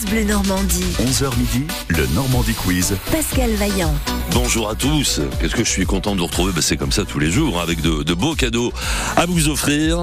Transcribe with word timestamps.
France 0.00 0.12
Bleu 0.12 0.24
Normandie. 0.24 0.84
11h 0.98 1.36
midi, 1.36 1.66
le 1.88 2.06
Normandie 2.14 2.54
Quiz. 2.54 2.96
Pascal 3.10 3.50
Vaillant. 3.52 3.94
Bonjour 4.32 4.70
à 4.70 4.74
tous. 4.74 5.20
Qu'est-ce 5.40 5.54
que 5.54 5.64
je 5.64 5.68
suis 5.68 5.84
content 5.84 6.14
de 6.14 6.20
vous 6.20 6.26
retrouver? 6.26 6.52
Bah, 6.52 6.62
C'est 6.62 6.76
comme 6.76 6.92
ça 6.92 7.04
tous 7.04 7.18
les 7.18 7.30
jours, 7.30 7.58
hein, 7.58 7.62
avec 7.64 7.82
de, 7.82 8.02
de, 8.02 8.14
beaux 8.14 8.34
cadeaux 8.34 8.72
à 9.16 9.26
vous 9.26 9.48
offrir. 9.48 9.98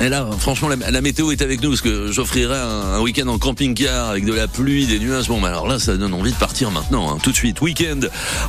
Et 0.00 0.08
là, 0.08 0.28
franchement, 0.38 0.68
la, 0.68 0.90
la 0.90 1.00
météo 1.00 1.32
est 1.32 1.42
avec 1.42 1.62
nous, 1.62 1.70
parce 1.70 1.80
que 1.80 2.12
j'offrirai 2.12 2.56
un, 2.56 2.94
un 2.94 3.00
week-end 3.00 3.26
en 3.28 3.38
camping-car 3.38 4.10
avec 4.10 4.24
de 4.24 4.32
la 4.34 4.46
pluie, 4.46 4.86
des 4.86 4.98
nuages. 4.98 5.28
Bon, 5.28 5.40
bah, 5.40 5.48
alors 5.48 5.66
là, 5.66 5.78
ça 5.78 5.96
donne 5.96 6.14
envie 6.14 6.32
de 6.32 6.36
partir 6.36 6.70
maintenant, 6.70 7.10
hein, 7.10 7.18
tout 7.22 7.30
de 7.30 7.36
suite. 7.36 7.60
Week-end 7.62 8.00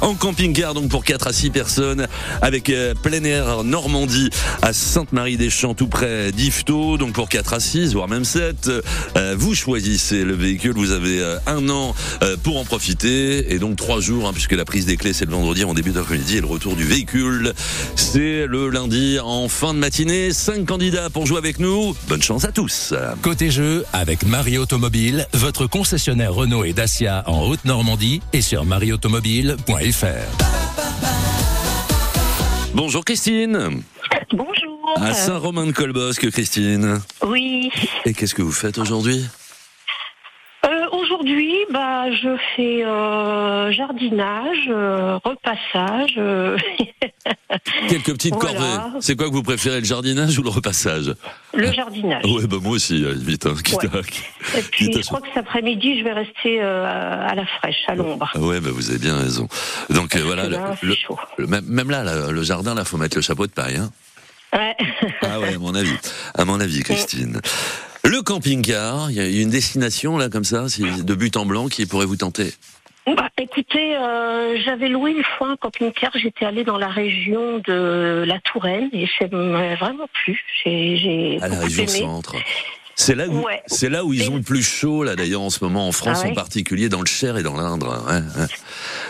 en 0.01 0.13
camping-car, 0.15 0.73
donc 0.73 0.89
pour 0.89 1.03
4 1.03 1.27
à 1.27 1.33
6 1.33 1.49
personnes, 1.49 2.07
avec 2.41 2.69
euh, 2.69 2.93
plein 2.93 3.23
air 3.23 3.63
Normandie 3.63 4.29
à 4.61 4.73
Sainte-Marie-des-Champs, 4.73 5.73
tout 5.73 5.87
près 5.87 6.31
d'Yvetot, 6.31 6.97
donc 6.97 7.13
pour 7.13 7.29
4 7.29 7.53
à 7.53 7.59
6, 7.59 7.93
voire 7.93 8.09
même 8.09 8.25
7. 8.25 8.69
Euh, 9.15 9.35
vous 9.37 9.55
choisissez 9.55 10.23
le 10.23 10.35
véhicule, 10.35 10.73
vous 10.75 10.90
avez 10.91 11.21
euh, 11.21 11.37
un 11.47 11.69
an 11.69 11.95
euh, 12.21 12.37
pour 12.41 12.57
en 12.57 12.65
profiter, 12.65 13.53
et 13.53 13.59
donc 13.59 13.75
3 13.77 13.99
jours, 13.99 14.27
hein, 14.27 14.33
puisque 14.33 14.53
la 14.53 14.65
prise 14.65 14.85
des 14.85 14.97
clés 14.97 15.13
c'est 15.13 15.25
le 15.25 15.31
vendredi 15.31 15.63
en 15.63 15.73
début 15.73 15.91
d'après-midi 15.91 16.37
et 16.37 16.41
le 16.41 16.47
retour 16.47 16.75
du 16.75 16.83
véhicule 16.83 17.53
c'est 17.95 18.45
le 18.47 18.69
lundi 18.69 19.19
en 19.23 19.47
fin 19.47 19.73
de 19.73 19.79
matinée. 19.79 20.31
Cinq 20.33 20.65
candidats 20.65 21.09
pour 21.09 21.25
jouer 21.25 21.37
avec 21.37 21.59
nous. 21.59 21.95
Bonne 22.07 22.21
chance 22.21 22.45
à 22.45 22.51
tous. 22.51 22.93
Côté 23.21 23.51
jeu, 23.51 23.85
avec 23.93 24.25
Marie 24.25 24.57
Automobile, 24.57 25.27
votre 25.33 25.67
concessionnaire 25.67 26.33
Renault 26.33 26.63
et 26.63 26.73
Dacia 26.73 27.23
en 27.27 27.41
route 27.41 27.63
Normandie 27.65 28.21
et 28.33 28.41
sur 28.41 28.65
marieautomobile.fr. 28.65 30.05
Bonjour 32.73 33.03
Christine. 33.03 33.81
Bonjour. 34.33 34.93
À 34.95 35.13
Saint-Romain-de-Colbosque, 35.13 36.29
Christine. 36.31 37.01
Oui. 37.25 37.69
Et 38.05 38.13
qu'est-ce 38.13 38.35
que 38.35 38.41
vous 38.41 38.51
faites 38.51 38.77
aujourd'hui? 38.77 39.19
Euh, 39.19 39.40
Aujourd'hui, 41.21 41.53
bah, 41.71 42.05
je 42.11 42.35
fais 42.55 42.83
euh, 42.83 43.71
jardinage, 43.71 44.57
euh, 44.69 45.19
repassage. 45.23 46.15
euh, 46.17 46.57
Quelques 47.89 48.13
petites 48.13 48.33
Voilà. 48.33 48.57
corvées. 48.59 48.97
C'est 49.01 49.15
quoi 49.15 49.27
que 49.29 49.33
vous 49.33 49.43
préférez, 49.43 49.79
le 49.81 49.85
jardinage 49.85 50.39
ou 50.39 50.41
le 50.43 50.49
repassage 50.49 51.13
le 51.53 51.71
jardinage. 51.71 52.23
Ouais, 52.25 52.47
bah 52.47 52.57
moi 52.61 52.71
aussi, 52.71 53.05
vite. 53.17 53.45
Hein, 53.45 53.53
quitte 53.63 53.83
à- 53.83 54.57
Et 54.57 54.61
puis, 54.63 54.91
je 54.91 55.01
crois 55.01 55.21
que 55.21 55.27
cet 55.27 55.37
après-midi, 55.37 55.99
je 55.99 56.03
vais 56.05 56.13
rester 56.13 56.59
à 56.61 57.35
la 57.35 57.45
fraîche, 57.45 57.83
à 57.87 57.93
l'ombre. 57.93 58.27
Ah 58.33 58.39
ouais, 58.39 58.59
bah 58.59 58.69
vous 58.73 58.89
avez 58.89 58.97
bien 58.99 59.17
raison. 59.17 59.47
Donc 59.91 60.15
voilà, 60.17 60.49
là, 60.49 60.75
le- 60.81 60.95
le- 61.37 61.45
même, 61.47 61.65
même 61.67 61.91
là, 61.91 62.03
là, 62.03 62.31
le 62.31 62.41
jardin, 62.43 62.73
là, 62.73 62.83
faut 62.83 62.97
mettre 62.97 63.15
le 63.17 63.21
chapeau 63.21 63.45
de 63.45 63.51
paille. 63.51 63.75
Hein. 63.77 63.91
Ouais. 64.53 64.75
Ah 65.21 65.39
ouais, 65.39 65.53
à 65.53 65.59
mon 65.59 65.75
avis. 65.75 65.93
À 66.35 66.45
mon 66.45 66.59
avis, 66.59 66.81
Christine. 66.83 67.41
Le 68.03 68.21
camping-car, 68.21 69.11
il 69.11 69.17
y 69.17 69.19
a 69.19 69.41
une 69.41 69.49
destination 69.49 70.17
là 70.17 70.29
comme 70.29 70.43
ça, 70.43 70.65
de 70.79 71.13
but 71.15 71.37
en 71.37 71.45
blanc 71.45 71.67
qui 71.67 71.85
pourrait 71.85 72.05
vous 72.05 72.15
tenter. 72.17 72.53
Bah, 73.07 73.29
écoutez, 73.37 73.95
euh, 73.95 74.57
j'avais 74.63 74.87
loué 74.87 75.11
une 75.11 75.23
fois 75.37 75.49
un 75.49 75.55
camping-car. 75.55 76.11
J'étais 76.15 76.45
allée 76.45 76.63
dans 76.63 76.77
la 76.77 76.87
région 76.87 77.59
de 77.65 78.23
la 78.27 78.39
Touraine 78.39 78.89
et 78.93 79.07
ça 79.19 79.25
m'a 79.31 79.75
vraiment 79.75 80.07
plu. 80.13 80.39
J'ai, 80.63 80.97
j'ai 80.97 81.39
À 81.41 81.47
la 81.47 81.59
région 81.59 81.83
aimé. 81.83 81.99
centre. 81.99 82.35
C'est 83.01 83.15
là 83.15 83.27
où, 83.27 83.43
Ouais. 83.45 83.61
c'est 83.65 83.89
là 83.89 84.05
où 84.05 84.13
ils 84.13 84.29
ont 84.29 84.35
le 84.35 84.43
plus 84.43 84.61
chaud 84.61 85.03
là 85.03 85.15
d'ailleurs 85.15 85.41
en 85.41 85.49
ce 85.49 85.63
moment 85.63 85.87
en 85.87 85.91
France 85.91 86.19
Ah 86.21 86.25
ouais 86.25 86.31
en 86.31 86.35
particulier 86.35 86.87
dans 86.87 86.99
le 86.99 87.07
Cher 87.07 87.35
et 87.37 87.43
dans 87.43 87.55
l'Indre. 87.55 88.05
hein, 88.07 88.23
hein. 88.37 88.47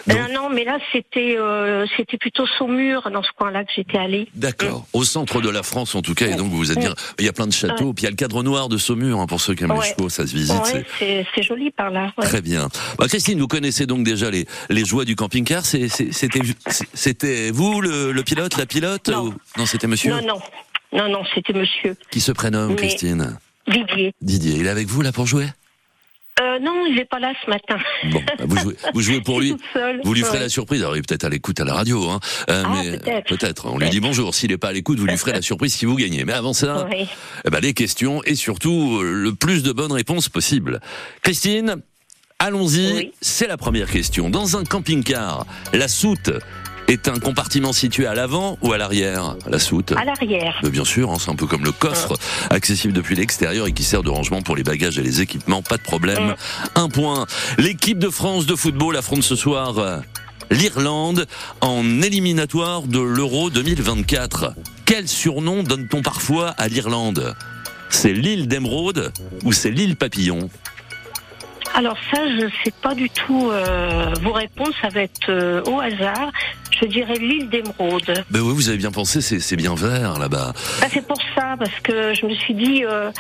Donc- 0.08 0.18
Euh, 0.18 0.34
non, 0.34 0.50
mais 0.50 0.64
là, 0.64 0.78
c'était, 0.94 1.36
euh, 1.38 1.86
c'était 1.98 2.18
plutôt 2.18 2.46
Saumur, 2.58 3.10
dans 3.12 3.22
ce 3.22 3.30
coin-là 3.38 3.64
que 3.66 3.72
j'étais 3.76 3.98
allée. 3.98 4.28
D'accord. 4.34 4.86
Au 4.94 5.04
centre 5.04 5.42
de 5.42 5.50
la 5.50 5.62
France 5.62 5.94
en 5.96 6.02
tout 6.02 6.14
cas 6.14 6.28
et 6.28 6.36
donc 6.36 6.50
vous 6.50 6.58
vous 6.58 6.72
êtes 6.72 6.80
bien. 6.80 6.94
Il 7.20 7.26
y 7.26 7.30
a 7.30 7.34
plein 7.34 7.48
de 7.48 7.54
châteaux 7.54 7.94
puis 7.94 8.04
il 8.04 8.06
y 8.06 8.08
a 8.08 8.12
le 8.12 8.16
cadre 8.16 8.44
noir 8.44 8.70
de 8.70 8.78
Saumur 8.78 9.20
hein, 9.20 9.28
pour 9.28 9.42
ceux 9.42 9.56
qui 9.56 9.64
aiment 9.66 9.74
les 9.80 9.90
chevaux, 9.90 10.08
ça 10.10 10.26
se 10.26 10.34
visite. 10.34 10.56
C'est 11.00 11.44
joli 11.44 11.70
par 11.72 11.92
là. 11.92 12.12
Très 12.22 12.42
bien. 12.42 12.70
Bah, 12.98 13.08
Christine, 13.10 13.40
vous 13.40 13.48
connaissez 13.48 13.86
donc 13.86 14.04
déjà 14.06 14.32
les, 14.32 14.46
les 14.70 14.86
joies 14.86 15.04
du 15.06 15.16
camping-car. 15.18 15.66
C'était 15.66 15.90
c'était 16.94 17.52
vous 17.52 17.82
le, 17.82 18.12
le 18.12 18.24
pilote, 18.24 18.58
la 18.58 18.66
pilote 18.66 19.10
Non. 19.10 19.26
ou- 19.28 19.34
Non, 19.58 19.66
c'était 19.66 19.88
monsieur. 19.88 20.12
Non, 20.12 20.26
non. 20.26 20.42
Non, 20.94 21.10
non, 21.10 21.24
c'était 21.34 21.54
monsieur 21.54 21.96
Qui 22.12 22.20
se 22.20 22.32
prénomme, 22.34 22.70
Mais- 22.72 22.76
Christine 22.76 23.38
Didier. 23.68 24.14
Didier, 24.22 24.56
il 24.60 24.66
est 24.66 24.70
avec 24.70 24.88
vous 24.88 25.02
là 25.02 25.12
pour 25.12 25.26
jouer? 25.26 25.48
Euh, 26.42 26.58
non, 26.60 26.86
il 26.88 26.96
n'est 26.96 27.06
pas 27.06 27.20
là 27.20 27.34
ce 27.46 27.50
matin. 27.50 27.78
Bon, 28.12 28.22
bah, 28.40 28.46
vous, 28.48 28.58
jouez, 28.58 28.76
vous 28.96 29.02
jouez 29.02 29.22
pour 29.22 29.40
lui. 29.42 29.56
Vous 30.04 30.14
lui 30.14 30.22
ferez 30.22 30.38
Ouais. 30.38 30.44
la 30.44 30.50
surprise. 30.50 30.82
Alors, 30.82 30.96
il 30.96 31.00
est 31.00 31.08
peut-être 31.08 31.26
à 31.26 31.30
l'écoute 31.30 31.60
à 31.60 31.66
la 31.66 31.74
radio, 31.74 32.10
hein. 32.10 32.20
Euh, 32.50 32.64
Ah, 32.66 32.82
mais 32.84 33.22
peut-être. 33.28 33.68
On 33.68 33.78
lui 33.78 33.90
dit 33.90 34.00
bonjour. 34.00 34.34
S'il 34.34 34.50
n'est 34.50 34.58
pas 34.58 34.70
à 34.70 34.72
l'écoute, 34.74 34.98
vous 34.98 35.06
lui 35.06 35.18
ferez 35.18 35.34
la 35.34 35.42
surprise 35.44 35.74
si 35.76 35.86
vous 35.86 35.96
gagnez. 35.96 36.26
Mais 36.26 36.34
avant 36.34 36.54
ça, 36.54 36.88
Oui. 36.92 37.08
eh 37.46 37.50
ben, 37.50 37.60
les 37.60 37.74
questions 37.74 38.24
et 38.24 38.36
surtout 38.36 39.00
euh, 39.02 39.12
le 39.14 39.36
plus 39.36 39.62
de 39.62 39.72
bonnes 39.72 39.92
réponses 39.92 40.30
possible. 40.30 40.80
Christine, 41.22 41.76
allons-y. 42.40 42.94
Oui. 42.94 43.12
C'est 43.22 43.48
la 43.48 43.58
première 43.58 43.92
question. 43.92 44.30
Dans 44.32 44.58
un 44.58 44.64
camping-car, 44.64 45.46
la 45.74 45.88
soute 45.88 46.32
est 46.88 47.08
un 47.08 47.20
compartiment 47.20 47.74
situé 47.74 48.06
à 48.06 48.14
l'avant 48.14 48.58
ou 48.62 48.74
à 48.74 48.78
l'arrière 48.78 49.36
La 49.48 49.60
soute. 49.60 49.94
À 49.94 50.06
l'arrière. 50.06 50.60
Bien 50.64 50.86
sûr, 50.86 51.12
hein, 51.12 51.18
c'est 51.20 51.32
un 51.32 51.36
peu 51.36 51.48
comme 51.48 51.64
le 51.64 51.72
coffre, 51.72 52.18
accessible 52.50 52.94
depuis 52.94 53.16
l'extérieur 53.16 53.68
et 53.68 53.72
qui 53.72 53.84
sert 53.84 54.04
de 54.04 54.10
rangement 54.10 54.42
pour 54.42 54.56
les 54.56 54.64
bagages 54.64 55.00
et 55.00 55.04
les 55.04 55.22
équipements, 55.22 55.62
pas 55.62 55.78
de 55.78 55.84
problème. 55.84 56.36
Un 56.76 56.90
point. 56.90 57.26
L'équipe 57.58 58.00
de 58.00 58.10
France 58.10 58.46
de 58.46 58.56
football 58.56 58.98
affronte 58.98 59.24
ce 59.24 59.36
soir 59.36 59.78
euh, 59.78 59.98
l'Irlande 60.50 61.28
en 61.62 62.02
éliminatoire 62.02 62.84
de 62.84 63.00
l'Euro 63.00 63.50
2024. 63.50 64.54
Quel 64.86 65.08
surnom 65.08 65.64
donne-t-on 65.64 66.02
parfois 66.02 66.50
à 66.50 66.68
l'Irlande? 66.68 67.36
C'est 67.90 68.14
l'île 68.14 68.48
d'Émeraude 68.48 69.12
ou 69.44 69.52
c'est 69.54 69.72
l'île 69.72 69.96
Papillon? 69.96 70.50
Alors 71.74 71.98
ça, 72.12 72.20
je 72.28 72.48
sais 72.64 72.74
pas 72.82 72.94
du 72.94 73.10
tout 73.10 73.50
euh, 73.50 74.14
vos 74.22 74.34
réponses. 74.34 74.74
Ça 74.82 74.90
va 74.90 75.02
être 75.02 75.30
euh, 75.30 75.62
au 75.64 75.80
hasard. 75.80 76.32
Je 76.82 76.88
dirais 76.88 77.16
l'île 77.20 77.50
d'Émeraude. 77.50 78.24
Ben 78.32 78.40
oui, 78.42 78.54
vous 78.56 78.70
avez 78.70 78.78
bien 78.78 78.92
pensé, 78.92 79.22
c'est 79.22 79.56
bien 79.56 79.76
vert 79.76 80.18
là-bas. 80.18 80.54
Ah, 80.82 80.88
c'est 80.92 81.06
pour 81.06 81.18
ça, 81.36 81.56
parce 81.60 81.80
que 81.84 82.14
je 82.16 82.26
me 82.26 82.34
suis 82.34 82.56
dit, 82.56 82.84
euh, 82.84 83.12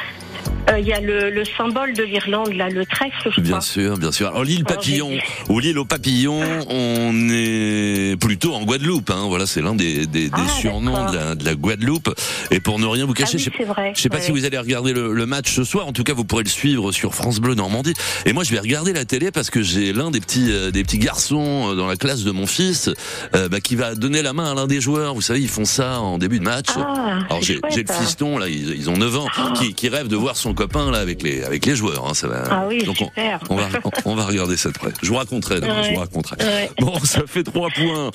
euh, 0.69 0.79
il 0.79 0.87
y 0.87 0.93
a 0.93 0.99
le, 1.01 1.29
le 1.29 1.43
symbole 1.45 1.93
de 1.93 2.03
l'Irlande, 2.03 2.53
là, 2.53 2.69
le 2.69 2.85
trèfle, 2.85 3.29
je 3.35 3.41
Bien 3.41 3.51
crois. 3.57 3.61
sûr, 3.61 3.97
bien 3.97 4.11
sûr. 4.11 4.27
Alors 4.27 4.43
l'île 4.43 4.63
Papillon 4.63 5.09
ou 5.49 5.59
l'île 5.59 5.77
aux 5.79 5.85
papillons, 5.85 6.41
on 6.69 7.29
est 7.31 8.15
plutôt 8.19 8.53
en 8.53 8.63
Guadeloupe. 8.63 9.09
Hein. 9.09 9.25
Voilà, 9.27 9.45
c'est 9.45 9.61
l'un 9.61 9.75
des, 9.75 10.05
des, 10.07 10.29
des 10.29 10.31
Ah, 10.33 10.47
surnoms 10.59 11.11
de 11.11 11.15
la, 11.15 11.35
de 11.35 11.43
la 11.45 11.55
Guadeloupe. 11.55 12.13
Et 12.51 12.59
pour 12.59 12.79
ne 12.79 12.85
rien 12.85 13.05
vous 13.05 13.13
Ah 13.15 13.19
cacher, 13.21 13.37
oui, 13.37 13.43
je 13.43 13.49
sais- 13.49 13.91
je 13.95 14.01
sais 14.01 14.09
pas 14.09 14.21
si 14.21 14.31
vous 14.31 14.45
allez 14.45 14.57
regarder 14.57 14.93
le, 14.93 15.13
le 15.13 15.25
match 15.25 15.51
ce 15.53 15.63
soir. 15.63 15.87
En 15.87 15.93
tout 15.93 16.03
cas, 16.03 16.13
vous 16.13 16.25
pourrez 16.25 16.43
le 16.43 16.49
suivre 16.49 16.91
sur 16.91 17.13
France 17.15 17.39
Bleu 17.39 17.55
Normandie. 17.55 17.93
Et 18.25 18.33
moi, 18.33 18.43
je 18.43 18.51
vais 18.51 18.59
regarder 18.59 18.93
la 18.93 19.05
télé 19.05 19.31
parce 19.31 19.49
que 19.49 19.61
j'ai 19.61 19.93
l'un 19.93 20.11
des 20.11 20.19
petits 20.21 20.51
euh, 20.51 20.71
des 20.71 20.83
petits 20.83 20.99
garçons 20.99 21.69
euh, 21.71 21.75
dans 21.75 21.87
la 21.87 21.95
classe 21.95 22.23
de 22.23 22.31
mon 22.31 22.45
fils 22.47 22.89
euh, 23.35 23.49
bah, 23.49 23.59
qui 23.61 23.75
va 23.75 23.95
donner 23.95 24.21
la 24.21 24.33
main 24.33 24.51
à 24.51 24.55
l'un 24.55 24.67
des 24.67 24.79
joueurs. 24.81 25.13
Vous 25.15 25.21
savez, 25.21 25.41
ils 25.41 25.47
font 25.49 25.65
ça 25.65 25.99
en 25.99 26.17
début 26.17 26.39
de 26.39 26.43
match. 26.43 26.67
Ah, 26.77 27.19
Alors 27.29 27.41
j'ai 27.41 27.55
le 27.55 27.93
fiston 27.93 28.37
là, 28.37 28.47
ils, 28.47 28.75
ils 28.75 28.89
ont 28.89 28.97
9 28.97 29.17
ans, 29.17 29.27
qui, 29.55 29.73
qui 29.73 29.89
rêve 29.89 30.07
de 30.07 30.15
voir 30.15 30.37
son 30.37 30.50
copain 30.53 30.91
là 30.91 30.99
avec 30.99 31.23
les 31.23 31.43
avec 31.43 31.65
les 31.65 31.75
joueurs. 31.75 32.07
Hein, 32.07 32.13
ça 32.13 32.27
va. 32.27 32.43
Ah 32.49 32.65
oui, 32.67 32.83
Donc 32.83 32.97
on, 33.01 33.05
super. 33.05 33.39
on 33.49 33.55
va 33.55 33.67
on, 34.05 34.15
va 34.15 34.25
regarder 34.25 34.57
ça 34.57 34.69
de 34.69 34.77
près. 34.77 34.91
Je 35.01 35.09
vous 35.09 35.15
raconterai. 35.15 35.57
Je 35.57 35.93
vous 35.93 35.99
raconterai. 35.99 36.37
Ouais. 36.43 36.71
Bon, 36.79 36.97
ça 36.99 37.21
fait 37.27 37.43
trois 37.43 37.69
points. 37.69 38.11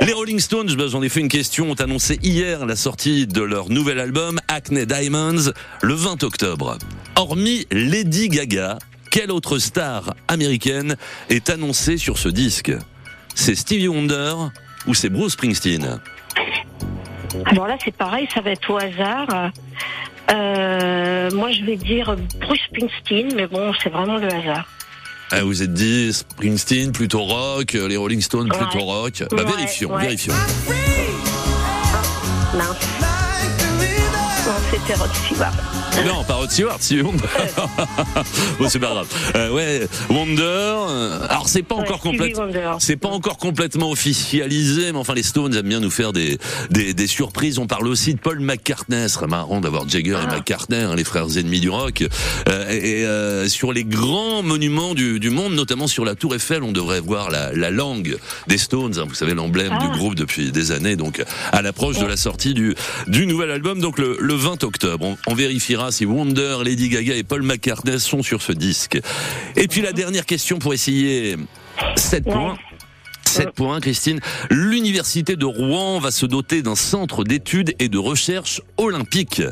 Les 0.00 0.12
Rolling 0.12 0.40
Stones, 0.40 0.74
bah, 0.76 0.84
j'en 0.88 1.02
ai 1.02 1.08
fait 1.08 1.20
une 1.20 1.28
question, 1.28 1.70
ont 1.70 1.74
annoncé 1.74 2.18
hier 2.22 2.66
la 2.66 2.76
sortie 2.76 3.26
de 3.26 3.42
leur 3.42 3.70
nouvel 3.70 3.98
album 3.98 4.38
Acne 4.48 4.86
Diamonds 4.86 5.52
le 5.82 5.94
20 5.94 6.22
octobre. 6.22 6.78
Hormis 7.16 7.66
Lady 7.70 8.28
Gaga, 8.28 8.78
quelle 9.10 9.30
autre 9.30 9.58
star 9.58 10.14
américaine 10.28 10.96
est 11.30 11.50
annoncée 11.50 11.96
sur 11.96 12.18
ce 12.18 12.28
disque? 12.28 12.72
C'est 13.34 13.54
Stevie 13.54 13.88
Wonder 13.88 14.34
ou 14.86 14.94
c'est 14.94 15.08
Bruce 15.08 15.32
Springsteen? 15.32 16.00
Alors 17.44 17.66
là, 17.66 17.76
c'est 17.84 17.94
pareil, 17.94 18.28
ça 18.32 18.40
va 18.40 18.50
être 18.50 18.70
au 18.70 18.78
hasard. 18.78 19.52
Euh, 20.30 21.30
moi, 21.32 21.50
je 21.52 21.64
vais 21.64 21.76
dire 21.76 22.16
Bruce 22.40 22.60
Springsteen, 22.68 23.32
mais 23.36 23.46
bon, 23.46 23.72
c'est 23.82 23.90
vraiment 23.90 24.16
le 24.18 24.26
hasard. 24.32 24.66
Ah, 25.32 25.42
vous 25.42 25.62
êtes 25.62 25.72
dit 25.72 26.12
Springsteen 26.12 26.92
plutôt 26.92 27.22
rock, 27.22 27.74
euh, 27.74 27.88
les 27.88 27.96
Rolling 27.96 28.20
Stones 28.20 28.48
plutôt 28.48 28.78
Ouais. 28.78 28.92
rock. 28.92 29.24
Bah, 29.30 29.36
Ouais, 29.38 29.44
vérifions, 29.44 29.92
ouais. 29.94 30.02
vérifions. 30.02 30.34
Non, 32.54 32.64
c'était 34.70 34.94
Rod 34.94 35.10
Stewart. 35.14 35.52
Non, 36.06 36.24
pas 36.24 36.34
Rod 36.34 36.50
Stewart, 36.50 36.76
si 36.80 37.00
Wonder. 37.00 37.22
bon, 38.58 38.68
c'est 38.68 38.78
pas 38.78 38.88
grave. 38.90 39.06
Euh, 39.34 39.50
ouais, 39.50 39.88
Wonder. 40.10 40.42
euh, 40.42 41.26
alors, 41.28 41.48
c'est 41.48 41.62
pas 41.62 41.76
Ouais, 41.76 41.82
encore 41.82 42.00
Stevie 42.00 42.32
complète. 42.32 42.64
C'est 42.80 42.96
pas 42.96 43.08
encore 43.08 43.38
complètement 43.38 43.90
officialisé, 43.90 44.92
mais 44.92 44.98
enfin 44.98 45.14
les 45.14 45.22
Stones 45.22 45.54
aiment 45.54 45.68
bien 45.68 45.80
nous 45.80 45.90
faire 45.90 46.12
des, 46.12 46.38
des, 46.70 46.94
des 46.94 47.06
surprises. 47.06 47.58
On 47.58 47.66
parle 47.66 47.88
aussi 47.88 48.14
de 48.14 48.18
Paul 48.20 48.40
McCartney. 48.40 49.02
Ce 49.08 49.14
serait 49.14 49.26
marrant 49.26 49.60
d'avoir 49.60 49.88
Jagger 49.88 50.12
et 50.12 50.26
Ah. 50.28 50.34
McCartney, 50.36 50.76
hein, 50.78 50.94
les 50.94 51.04
frères 51.04 51.36
ennemis 51.36 51.60
du 51.60 51.70
rock. 51.70 52.04
Euh, 52.48 52.68
et 52.70 53.04
euh, 53.06 53.48
sur 53.48 53.72
les 53.72 53.84
grands 53.84 54.42
monuments 54.42 54.94
du, 54.94 55.18
du 55.20 55.30
monde, 55.30 55.54
notamment 55.54 55.86
sur 55.86 56.04
la 56.04 56.14
Tour 56.14 56.34
Eiffel, 56.34 56.62
on 56.62 56.72
devrait 56.72 57.00
voir 57.00 57.30
la, 57.30 57.52
la 57.52 57.70
langue 57.70 58.16
des 58.48 58.58
Stones. 58.58 58.98
hein. 58.98 59.04
vous 59.08 59.14
savez 59.14 59.34
l'emblème 59.34 59.72
Ah. 59.72 59.86
du 59.86 59.98
groupe 59.98 60.14
depuis 60.14 60.52
des 60.52 60.72
années. 60.72 60.96
Donc 60.96 61.22
à 61.52 61.62
l'approche 61.62 61.98
de 61.98 62.06
la 62.06 62.16
sortie 62.16 62.54
du, 62.54 62.74
du 63.06 63.26
nouvel 63.26 63.50
album, 63.50 63.80
donc 63.80 63.98
le, 63.98 64.16
le 64.20 64.35
20 64.36 64.64
octobre. 64.64 65.06
On, 65.06 65.16
on, 65.26 65.34
vérifiera 65.34 65.92
si 65.92 66.04
Wonder, 66.04 66.58
Lady 66.64 66.88
Gaga 66.88 67.14
et 67.14 67.22
Paul 67.22 67.42
McCartney 67.42 67.98
sont 67.98 68.22
sur 68.22 68.42
ce 68.42 68.52
disque. 68.52 68.98
Et 69.56 69.68
puis 69.68 69.82
la 69.82 69.92
dernière 69.92 70.26
question 70.26 70.58
pour 70.58 70.74
essayer 70.74 71.36
7 71.96 72.24
points. 72.24 72.56
7 73.36 73.50
points, 73.50 73.80
Christine. 73.80 74.20
L'université 74.50 75.36
de 75.36 75.44
Rouen 75.44 75.98
va 75.98 76.10
se 76.10 76.24
doter 76.24 76.62
d'un 76.62 76.74
centre 76.74 77.24
d'études 77.24 77.74
et 77.78 77.88
de 77.88 77.98
recherche 77.98 78.62
olympique. 78.78 79.42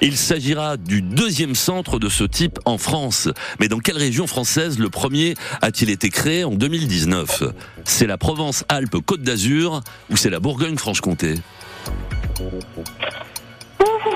Il 0.00 0.16
s'agira 0.16 0.76
du 0.76 1.02
deuxième 1.02 1.54
centre 1.54 1.98
de 1.98 2.08
ce 2.08 2.24
type 2.24 2.60
en 2.66 2.78
France. 2.78 3.28
Mais 3.58 3.68
dans 3.68 3.78
quelle 3.78 3.96
région 3.96 4.26
française 4.26 4.78
le 4.78 4.90
premier 4.90 5.34
a-t-il 5.60 5.90
été 5.90 6.08
créé 6.08 6.44
en 6.44 6.52
2019 6.52 7.42
C'est 7.84 8.06
la 8.06 8.18
Provence-Alpes-Côte 8.18 9.22
d'Azur 9.22 9.80
ou 10.10 10.16
c'est 10.16 10.30
la 10.30 10.38
Bourgogne-Franche-Comté? 10.38 11.34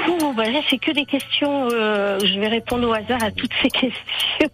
Là, 0.07 0.61
c'est 0.71 0.79
que 0.79 0.93
des 0.93 1.05
questions. 1.05 1.69
Euh, 1.73 2.19
je 2.21 2.39
vais 2.39 2.49
répondre 2.49 2.89
au 2.89 2.93
hasard 2.93 3.23
à 3.23 3.31
toutes 3.31 3.51
ces 3.63 3.69
questions. 3.81 4.51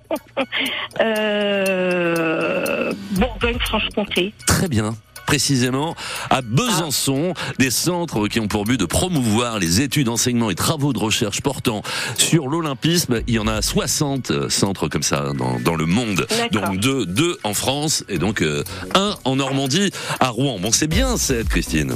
euh, 1.01 2.93
Bourgogne-Franche-Comté. 3.13 4.33
Très 4.47 4.69
bien 4.69 4.95
précisément 5.33 5.97
à 6.29 6.43
Besançon, 6.43 7.33
des 7.59 7.71
centres 7.71 8.29
qui 8.29 8.39
ont 8.39 8.49
pour 8.49 8.65
but 8.65 8.79
de 8.79 8.85
promouvoir 8.85 9.59
les 9.59 9.81
études, 9.81 10.11
enseignements 10.11 10.51
et 10.51 10.55
travaux 10.55 10.93
de 10.93 10.99
recherche 10.99 11.41
portant 11.41 11.81
sur 12.19 12.49
l'olympisme. 12.49 13.23
Il 13.27 13.37
y 13.37 13.39
en 13.39 13.47
a 13.47 13.63
60 13.63 14.51
centres 14.51 14.89
comme 14.89 15.03
ça 15.03 15.33
dans, 15.33 15.59
dans 15.59 15.75
le 15.75 15.87
monde, 15.87 16.27
donc 16.51 16.77
deux, 16.77 17.07
deux 17.07 17.39
en 17.45 17.55
France 17.55 18.05
et 18.11 18.19
donc 18.19 18.43
euh, 18.43 18.63
un 18.95 19.17
en 19.25 19.37
Normandie 19.37 19.91
à 20.21 20.29
Rouen. 20.29 20.59
Bon, 20.61 20.71
c'est 20.71 20.87
bien 20.87 21.17
cette 21.17 21.49
Christine. 21.49 21.95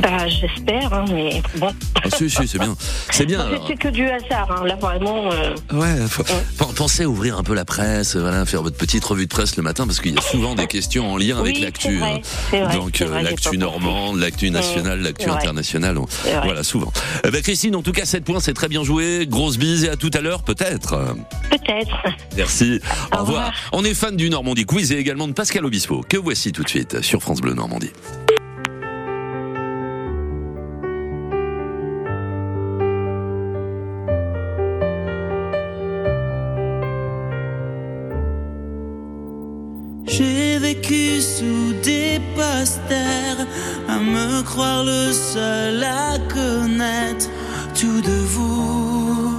Bah, 0.00 0.26
j'espère, 0.26 0.92
hein, 0.92 1.04
mais 1.12 1.42
bon. 1.56 1.68
Ah, 2.02 2.08
si, 2.16 2.28
si, 2.28 2.48
c'est 2.48 2.58
bien. 2.58 2.74
C'est 3.10 3.26
bien. 3.26 3.46
C'est 3.68 3.76
que 3.76 3.88
du 3.88 4.08
hasard, 4.08 4.50
hein, 4.50 4.64
là 4.66 4.76
vraiment. 4.76 5.30
Euh... 5.30 5.54
Ouais, 5.72 6.08
faut, 6.08 6.24
pensez 6.74 7.04
à 7.04 7.08
ouvrir 7.08 7.38
un 7.38 7.42
peu 7.42 7.54
la 7.54 7.64
presse, 7.64 8.16
voilà, 8.16 8.44
faire 8.44 8.62
votre 8.62 8.76
petite 8.76 9.04
revue 9.04 9.26
de 9.26 9.32
presse 9.32 9.56
le 9.56 9.62
matin 9.62 9.86
parce 9.86 10.00
qu'il 10.00 10.14
y 10.14 10.18
a 10.18 10.22
souvent 10.22 10.54
des 10.54 10.66
questions 10.66 11.12
en 11.12 11.16
lien 11.16 11.38
avec 11.38 11.60
l'actu. 11.60 11.98
Vrai, 11.98 12.22
hein. 12.52 12.61
Vrai, 12.64 12.76
Donc 12.76 13.00
euh, 13.00 13.22
l'actu 13.22 13.58
normande, 13.58 14.18
l'actu 14.18 14.50
nationale, 14.50 15.00
l'actu 15.00 15.28
internationale. 15.28 15.98
on- 15.98 16.06
Voilà, 16.44 16.62
souvent. 16.62 16.92
Eh 17.24 17.30
ben, 17.30 17.42
Christine, 17.42 17.76
en 17.76 17.82
tout 17.82 17.92
cas, 17.92 18.04
7 18.04 18.24
points, 18.24 18.40
c'est 18.40 18.54
très 18.54 18.68
bien 18.68 18.84
joué. 18.84 19.26
Grosse 19.28 19.58
bise 19.58 19.84
et 19.84 19.88
à 19.88 19.96
tout 19.96 20.10
à 20.14 20.20
l'heure, 20.20 20.42
peut-être. 20.42 21.14
Peut-être. 21.50 21.96
Merci. 22.36 22.80
Au, 23.12 23.16
Au 23.16 23.20
revoir. 23.20 23.26
revoir. 23.46 23.52
On 23.72 23.84
est 23.84 23.94
fan 23.94 24.16
du 24.16 24.30
Normandie 24.30 24.64
Quiz 24.64 24.92
et 24.92 24.98
également 24.98 25.28
de 25.28 25.32
Pascal 25.32 25.64
Obispo, 25.64 26.02
que 26.08 26.16
voici 26.16 26.52
tout 26.52 26.62
de 26.62 26.68
suite 26.68 27.00
sur 27.02 27.20
France 27.22 27.40
Bleu 27.40 27.54
Normandie. 27.54 27.90
Croire 44.42 44.84
le 44.84 45.12
seul 45.12 45.82
à 45.82 46.18
connaître 46.32 47.28
tout 47.74 48.00
de 48.00 48.18
vous. 48.34 49.32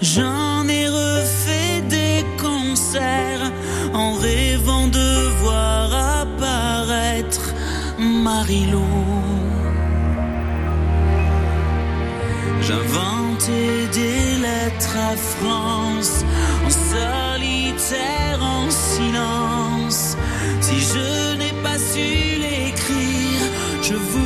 J'en 0.00 0.68
ai 0.68 0.88
refait 0.88 1.80
des 1.88 2.24
concerts 2.40 3.50
en 3.94 4.14
rêvant 4.14 4.88
de 4.88 5.28
voir 5.42 5.92
apparaître 6.22 7.54
Marilou. 7.98 8.82
J'inventais 12.62 13.86
des 13.92 14.38
lettres 14.40 14.96
à 15.12 15.16
France 15.16 16.24
en 16.66 16.70
solitaire, 16.70 18.40
en 18.40 18.70
silence. 18.70 20.16
Si 20.60 20.78
je 20.80 21.21
je 23.92 23.96
voulais 23.98 24.21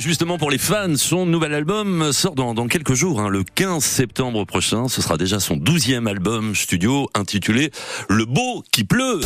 justement 0.00 0.38
pour 0.38 0.50
les 0.50 0.58
fans, 0.58 0.96
son 0.96 1.26
nouvel 1.26 1.52
album 1.54 2.12
sort 2.12 2.34
dans, 2.34 2.54
dans 2.54 2.66
quelques 2.68 2.94
jours, 2.94 3.20
hein, 3.20 3.28
le 3.28 3.44
15 3.44 3.84
septembre 3.84 4.44
prochain. 4.44 4.88
Ce 4.88 5.02
sera 5.02 5.16
déjà 5.16 5.40
son 5.40 5.56
douzième 5.56 6.06
album 6.06 6.54
studio 6.54 7.08
intitulé 7.14 7.70
Le 8.08 8.24
beau 8.24 8.64
qui 8.72 8.84
pleut. 8.84 9.20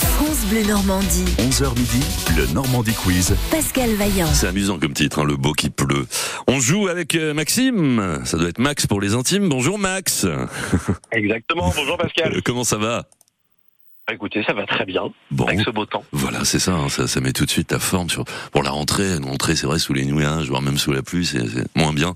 France 0.00 0.46
Bleu 0.48 0.62
Normandie. 0.62 1.24
11h 1.38 1.76
midi, 1.78 2.00
le 2.36 2.46
Normandie 2.54 2.94
Quiz. 2.94 3.34
Pascal 3.50 3.90
Vaillant. 3.94 4.28
C'est 4.32 4.46
amusant 4.46 4.78
comme 4.78 4.94
titre, 4.94 5.20
hein, 5.20 5.24
Le 5.24 5.36
beau 5.36 5.52
qui 5.52 5.70
pleut. 5.70 6.06
On 6.46 6.60
joue 6.60 6.88
avec 6.88 7.14
euh, 7.14 7.34
Maxime. 7.34 8.20
Ça 8.24 8.38
doit 8.38 8.48
être 8.48 8.58
Max 8.58 8.86
pour 8.86 9.00
les 9.00 9.14
intimes. 9.14 9.48
Bonjour 9.48 9.78
Max. 9.78 10.26
Exactement, 11.12 11.72
bonjour 11.76 11.98
Pascal. 11.98 12.34
Euh, 12.36 12.40
Comment 12.44 12.64
ça 12.64 12.78
va? 12.78 13.04
Écoutez, 14.12 14.44
ça 14.44 14.52
va 14.52 14.66
très 14.66 14.84
bien, 14.84 15.04
Bon. 15.30 15.46
avec 15.46 15.60
ce 15.60 15.70
beau 15.70 15.86
temps. 15.86 16.04
Voilà, 16.12 16.44
c'est 16.44 16.58
ça, 16.58 16.72
hein, 16.74 16.90
ça. 16.90 17.06
Ça 17.06 17.20
met 17.22 17.32
tout 17.32 17.46
de 17.46 17.50
suite 17.50 17.68
ta 17.68 17.78
forme 17.78 18.10
sur 18.10 18.24
pour 18.52 18.62
la 18.62 18.68
rentrée. 18.70 19.16
Une 19.16 19.24
rentrée, 19.24 19.56
c'est 19.56 19.66
vrai, 19.66 19.78
sous 19.78 19.94
les 19.94 20.04
nuages, 20.04 20.48
voire 20.50 20.60
même 20.60 20.76
sous 20.76 20.92
la 20.92 21.02
pluie, 21.02 21.24
c'est 21.24 21.42
moins 21.74 21.94
bien. 21.94 22.14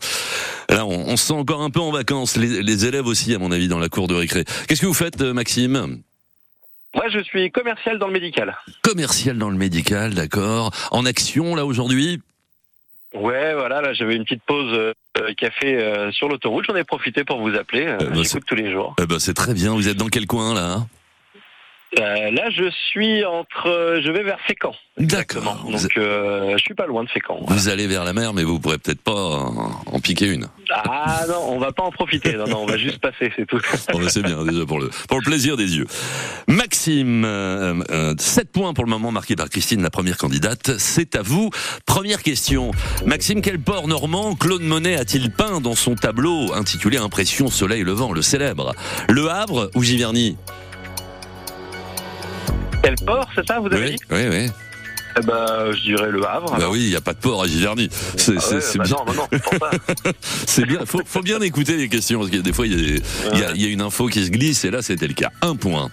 Là, 0.69 0.85
on, 0.85 1.09
on 1.09 1.17
se 1.17 1.27
sent 1.29 1.33
encore 1.33 1.63
un 1.63 1.71
peu 1.71 1.81
en 1.81 1.91
vacances. 1.91 2.37
Les, 2.37 2.63
les 2.63 2.85
élèves 2.85 3.07
aussi, 3.07 3.35
à 3.35 3.39
mon 3.39 3.51
avis, 3.53 3.69
dans 3.69 3.79
la 3.79 3.89
cour 3.89 4.07
de 4.07 4.15
récré. 4.15 4.45
Qu'est-ce 4.69 4.83
que 4.83 4.87
vous 4.87 4.93
faites, 4.93 5.23
euh, 5.23 5.33
Maxime? 5.33 6.03
Moi, 6.95 7.05
je 7.11 7.21
suis 7.21 7.51
commercial 7.51 7.99
dans 7.99 8.07
le 8.09 8.13
médical. 8.13 8.55
Commercial 8.83 9.39
dans 9.39 9.49
le 9.51 9.57
médical, 9.57 10.13
d'accord. 10.15 10.71
En 10.91 11.07
action 11.07 11.55
là 11.55 11.65
aujourd'hui? 11.65 12.21
Ouais, 13.15 13.55
voilà, 13.55 13.81
là, 13.81 13.95
j'avais 13.95 14.15
une 14.17 14.25
petite 14.25 14.43
pause 14.43 14.71
euh, 14.75 14.93
café 15.39 15.75
euh, 15.77 16.13
sur 16.13 16.29
l'autoroute. 16.29 16.67
J'en 16.69 16.77
ai 16.77 16.85
profité 16.85 17.25
pour 17.25 17.41
vous 17.41 17.55
appeler. 17.55 17.87
Euh, 17.87 17.97
bah, 17.99 18.21
J'écoute 18.23 18.43
tous 18.47 18.55
les 18.55 18.71
jours. 18.71 18.95
Ben, 18.99 19.19
c'est 19.19 19.33
très 19.33 19.55
bien. 19.55 19.73
Vous 19.73 19.89
êtes 19.89 19.97
dans 19.97 20.09
quel 20.09 20.27
coin 20.27 20.53
là 20.53 20.73
hein? 20.73 20.87
Euh, 21.99 22.31
là, 22.31 22.51
je 22.51 22.69
suis 22.91 23.25
entre, 23.25 23.67
euh, 23.67 24.01
je 24.05 24.11
vais 24.11 24.23
vers 24.23 24.39
Fécamp. 24.47 24.75
D'accord. 24.99 25.65
Donc, 25.71 25.97
euh, 25.97 26.53
je 26.53 26.63
suis 26.63 26.75
pas 26.75 26.87
loin 26.87 27.03
de 27.03 27.09
Fécamp. 27.09 27.39
voilà. 27.41 27.55
vous 27.61 27.69
allez 27.69 27.87
vers 27.87 28.05
la 28.05 28.13
mer, 28.13 28.35
mais 28.35 28.43
vous 28.43 28.59
pourrez 28.61 28.77
peut-être 28.79 29.01
pas 29.01 29.13
en, 29.15 29.71
en 29.87 30.01
piquer 30.01 30.27
une. 30.27 30.49
Ah 30.71 31.25
non, 31.29 31.41
on 31.49 31.59
va 31.59 31.73
pas 31.73 31.85
en 31.85 31.91
profiter. 31.91 32.35
Non, 32.35 32.47
non, 32.47 32.59
on 32.65 32.67
va 32.67 32.77
juste 32.77 32.99
passer, 32.99 33.33
c'est 33.37 33.47
tout. 33.47 33.61
Oh, 33.95 34.01
c'est 34.09 34.23
bien 34.23 34.45
déjà 34.45 34.67
pour 34.67 34.81
le 34.81 34.91
pour 35.09 35.19
le 35.19 35.25
plaisir 35.25 35.57
des 35.57 35.77
yeux. 35.77 35.87
Maxime, 36.47 37.25
euh, 37.25 37.83
euh, 37.91 38.15
7 38.19 38.53
points 38.53 38.75
pour 38.75 38.85
le 38.85 38.91
moment 38.91 39.11
marqués 39.11 39.35
par 39.35 39.49
Christine, 39.49 39.83
la 39.83 39.91
première 39.91 40.19
candidate. 40.19 40.73
C'est 40.79 41.17
à 41.17 41.23
vous. 41.23 41.51
Première 41.87 42.23
question. 42.23 42.71
Maxime, 43.07 43.41
quel 43.41 43.59
port 43.59 43.89
normand 43.89 44.35
Claude 44.35 44.63
Monet 44.63 44.97
a-t-il 44.97 45.31
peint 45.31 45.61
dans 45.61 45.75
son 45.75 45.95
tableau 45.95 46.53
intitulé 46.53 46.99
Impression 46.99 47.49
Soleil 47.49 47.83
Levant, 47.83 48.13
le 48.13 48.23
célèbre? 48.23 48.75
Le 49.09 49.29
Havre 49.31 49.71
ou 49.75 49.83
Giverny? 49.83 50.37
Quel 52.83 52.95
port, 53.07 53.29
c'est 53.35 53.47
ça, 53.47 53.59
vous 53.61 53.67
avez 53.67 53.85
Oui, 53.85 53.91
dit 53.93 53.99
oui, 54.11 54.23
oui. 54.31 54.51
Eh 55.21 55.27
ben, 55.27 55.73
je 55.73 55.81
dirais 55.83 56.11
le 56.11 56.25
Havre. 56.25 56.51
Bah 56.51 56.57
alors. 56.59 56.73
oui, 56.73 56.81
il 56.85 56.89
n'y 56.91 56.97
a 56.97 57.01
pas 57.01 57.13
de 57.13 57.19
port 57.19 57.43
à 57.43 57.47
Giverny. 57.49 57.89
C'est 58.17 58.37
Ah 58.39 58.55
ouais, 58.55 58.61
bah 58.77 58.85
bien. 58.85 58.97
non, 59.07 59.15
non, 59.15 59.29
c'est 60.47 60.65
bien. 60.67 60.81
Faut, 60.87 61.01
faut 61.05 61.23
bien 61.23 61.41
écouter 61.41 61.77
les 61.77 61.89
questions 61.89 62.21
parce 62.21 62.31
que 62.31 62.37
des 62.37 62.53
fois 62.53 62.67
il 62.67 62.73
y, 62.73 62.75
a 62.75 62.79
des- 62.79 63.03
il 63.33 63.39
y 63.41 63.43
a- 63.45 63.51
il 63.55 63.63
y 63.63 63.65
a 63.65 63.69
une 63.69 63.81
info 63.81 64.07
qui 64.07 64.25
se 64.25 64.31
glisse 64.31 64.65
et 64.65 64.71
là 64.71 64.81
c'était 64.83 65.09
le 65.09 65.15
cas. 65.15 65.31
Un 65.43 65.57
point. 65.57 65.91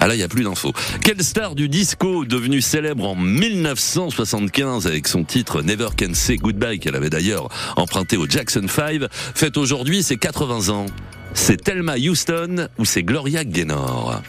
Ah 0.00 0.06
là, 0.06 0.14
il 0.14 0.18
n'y 0.18 0.22
a 0.24 0.28
plus 0.28 0.44
d'infos. 0.44 0.72
Quelle 1.04 1.20
star 1.24 1.54
du 1.56 1.68
disco 1.68 2.24
devenue 2.24 2.60
célèbre 2.60 3.04
en 3.06 3.16
1975 3.16 4.86
avec 4.86 5.08
son 5.08 5.24
titre 5.24 5.60
Never 5.62 5.88
Can 5.98 6.14
Say 6.14 6.36
Goodbye 6.36 6.78
qu'elle 6.78 6.94
avait 6.96 7.10
d'ailleurs 7.10 7.48
emprunté 7.76 8.16
au 8.16 8.26
Jackson 8.28 8.64
5 8.68 9.02
fête 9.34 9.56
aujourd'hui 9.56 10.02
ses 10.04 10.16
80 10.16 10.68
ans? 10.72 10.86
C'est 11.34 11.62
Thelma 11.62 11.96
Houston 11.96 12.68
ou 12.78 12.84
c'est 12.84 13.02
Gloria 13.02 13.44
Gaynor? 13.44 14.22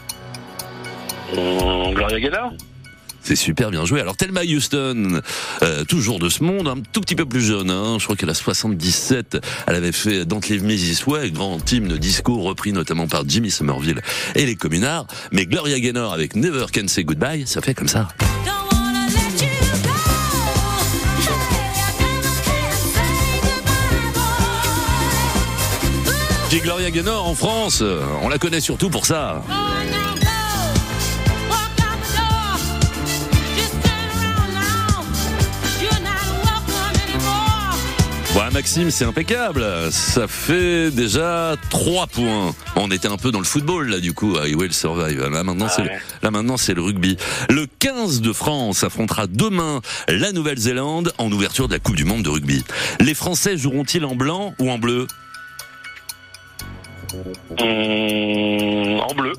Hum, 1.36 1.94
Gloria 1.94 2.20
Gaynor 2.20 2.52
C'est 3.22 3.36
super 3.36 3.70
bien 3.70 3.84
joué. 3.84 4.00
Alors 4.00 4.16
Thelma 4.16 4.42
Houston, 4.42 5.20
euh, 5.62 5.84
toujours 5.84 6.18
de 6.18 6.28
ce 6.28 6.42
monde, 6.42 6.68
un 6.68 6.80
tout 6.92 7.00
petit 7.00 7.14
peu 7.14 7.26
plus 7.26 7.42
jeune, 7.42 7.70
hein, 7.70 7.96
je 7.98 8.04
crois 8.04 8.16
qu'elle 8.16 8.30
a 8.30 8.34
77, 8.34 9.38
elle 9.66 9.74
avait 9.74 9.92
fait 9.92 10.24
Don't 10.24 10.40
Leave 10.48 10.64
Me 10.64 10.74
This 10.76 11.06
Way, 11.06 11.30
grand 11.30 11.58
hymne 11.70 11.96
disco 11.98 12.40
repris 12.40 12.72
notamment 12.72 13.06
par 13.06 13.22
Jimmy 13.26 13.50
Somerville 13.50 14.00
et 14.34 14.46
les 14.46 14.56
communards, 14.56 15.06
mais 15.32 15.46
Gloria 15.46 15.78
Gaynor 15.78 16.12
avec 16.12 16.34
Never 16.34 16.66
Can 16.74 16.88
Say 16.88 17.04
Goodbye, 17.04 17.46
ça 17.46 17.60
fait 17.60 17.74
comme 17.74 17.88
ça. 17.88 18.08
J'ai 26.50 26.58
Gloria 26.58 26.90
Gaynor 26.90 27.28
en 27.28 27.34
France, 27.36 27.78
euh, 27.80 28.02
on 28.22 28.28
la 28.28 28.38
connaît 28.38 28.60
surtout 28.60 28.90
pour 28.90 29.06
ça. 29.06 29.44
Oh, 29.48 29.52
Ouais, 38.36 38.48
Maxime, 38.52 38.90
c'est 38.90 39.04
impeccable. 39.04 39.64
Ça 39.90 40.28
fait 40.28 40.90
déjà 40.90 41.56
3 41.70 42.06
points. 42.06 42.54
On 42.76 42.90
était 42.90 43.08
un 43.08 43.16
peu 43.16 43.32
dans 43.32 43.40
le 43.40 43.44
football 43.44 43.88
là 43.88 43.98
du 43.98 44.12
coup, 44.12 44.36
à 44.38 44.46
I 44.48 44.54
Will 44.54 44.72
Survive. 44.72 45.20
Là 45.28 45.42
maintenant, 45.42 45.68
c'est 45.68 45.82
le, 45.82 45.88
ouais. 45.88 45.98
là 46.22 46.30
maintenant 46.30 46.56
c'est 46.56 46.74
le 46.74 46.80
rugby. 46.80 47.16
Le 47.48 47.66
15 47.80 48.20
de 48.20 48.32
France 48.32 48.84
affrontera 48.84 49.26
demain 49.26 49.80
la 50.08 50.30
Nouvelle-Zélande 50.32 51.12
en 51.18 51.30
ouverture 51.32 51.66
de 51.66 51.74
la 51.74 51.80
Coupe 51.80 51.96
du 51.96 52.04
monde 52.04 52.22
de 52.22 52.30
rugby. 52.30 52.64
Les 53.00 53.14
Français 53.14 53.56
joueront-ils 53.56 54.04
en 54.04 54.14
blanc 54.14 54.54
ou 54.60 54.70
en 54.70 54.78
bleu? 54.78 55.06
Hum, 57.58 59.00
En 59.00 59.14
bleu. 59.14 59.32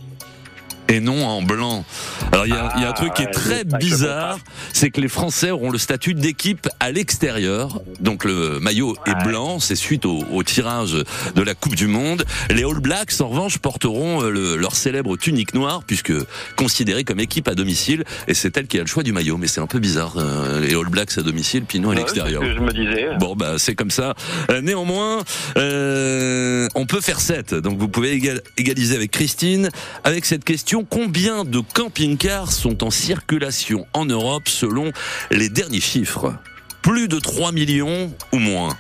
Et 0.92 1.00
non 1.00 1.26
en 1.26 1.42
blanc. 1.42 1.86
Alors 2.32 2.46
il 2.46 2.50
y 2.50 2.58
a, 2.58 2.74
il 2.76 2.82
y 2.82 2.86
a 2.86 2.90
un 2.90 2.92
Ah, 2.92 2.94
truc 2.94 3.14
qui 3.14 3.24
est 3.24 3.26
ouais, 3.28 3.32
très 3.32 3.64
bizarre, 3.64 4.38
c'est 4.74 4.90
que 4.92 5.00
les 5.02 5.08
Français 5.08 5.50
auront 5.52 5.72
le 5.72 5.78
statut 5.78 6.14
d'équipe 6.14 6.68
à 6.80 6.92
l'extérieur. 6.92 7.82
Donc 8.00 8.26
le 8.26 8.60
maillot 8.60 8.96
est 9.06 9.24
blanc, 9.24 9.60
c'est 9.60 9.76
suite 9.76 10.06
au, 10.06 10.24
au 10.32 10.44
tirage 10.44 10.92
de 11.36 11.42
la 11.42 11.56
Coupe 11.56 11.76
du 11.76 11.88
Monde. 11.88 12.26
Les 12.50 12.64
All 12.64 12.80
Blacks 12.80 13.14
en 13.22 13.30
revanche 13.30 13.58
porteront 13.58 14.22
euh, 14.24 14.30
le- 14.30 14.56
leur 14.58 14.76
célèbre 14.76 15.16
tunique 15.18 15.54
noire 15.54 15.82
puisque 15.88 16.14
considérée 16.56 17.04
comme 17.04 17.20
équipe 17.20 17.48
à 17.48 17.56
domicile 17.56 18.04
et 18.28 18.34
c'est 18.34 18.56
elle 18.58 18.68
qui 18.68 18.78
a 18.78 18.82
le 18.82 18.88
choix 18.88 19.04
du 19.04 19.14
maillot. 19.14 19.38
Mais 19.38 19.48
c'est 19.48 19.62
un 19.62 19.68
peu 19.68 19.80
bizarre 19.80 20.16
euh, 20.18 20.60
les 20.60 20.76
All 20.76 20.88
Blacks 20.90 21.18
à 21.18 21.22
domicile 21.22 21.64
puis 21.68 21.80
nous 21.80 21.90
à 21.90 21.92
Ouais, 21.94 21.98
l'extérieur. 22.00 22.44
je 22.44 22.60
me 22.60 22.72
disais. 22.74 23.08
Bon 23.20 23.36
bah 23.36 23.56
c'est 23.58 23.76
comme 23.76 23.92
ça. 23.92 24.14
Euh, 24.50 24.62
néanmoins, 24.62 25.24
euh, 25.58 26.68
on 26.76 26.86
peut 26.86 27.02
faire 27.02 27.20
7. 27.22 27.54
Donc 27.56 27.78
vous 27.78 27.88
pouvez 27.88 28.12
égal- 28.14 28.42
égaliser 28.58 28.96
avec 28.96 29.12
Christine 29.12 29.70
avec 30.04 30.26
cette 30.26 30.44
question 30.44 30.81
combien 30.90 31.44
de 31.44 31.60
camping-cars 31.60 32.52
sont 32.52 32.84
en 32.84 32.90
circulation 32.90 33.86
en 33.94 34.06
Europe 34.06 34.48
selon 34.48 34.92
les 35.32 35.50
derniers 35.50 35.82
chiffres? 35.82 36.34
Plus 36.82 37.08
de 37.08 37.20
3 37.20 37.52
millions 37.52 38.14
ou 38.32 38.40
moins? 38.40 38.76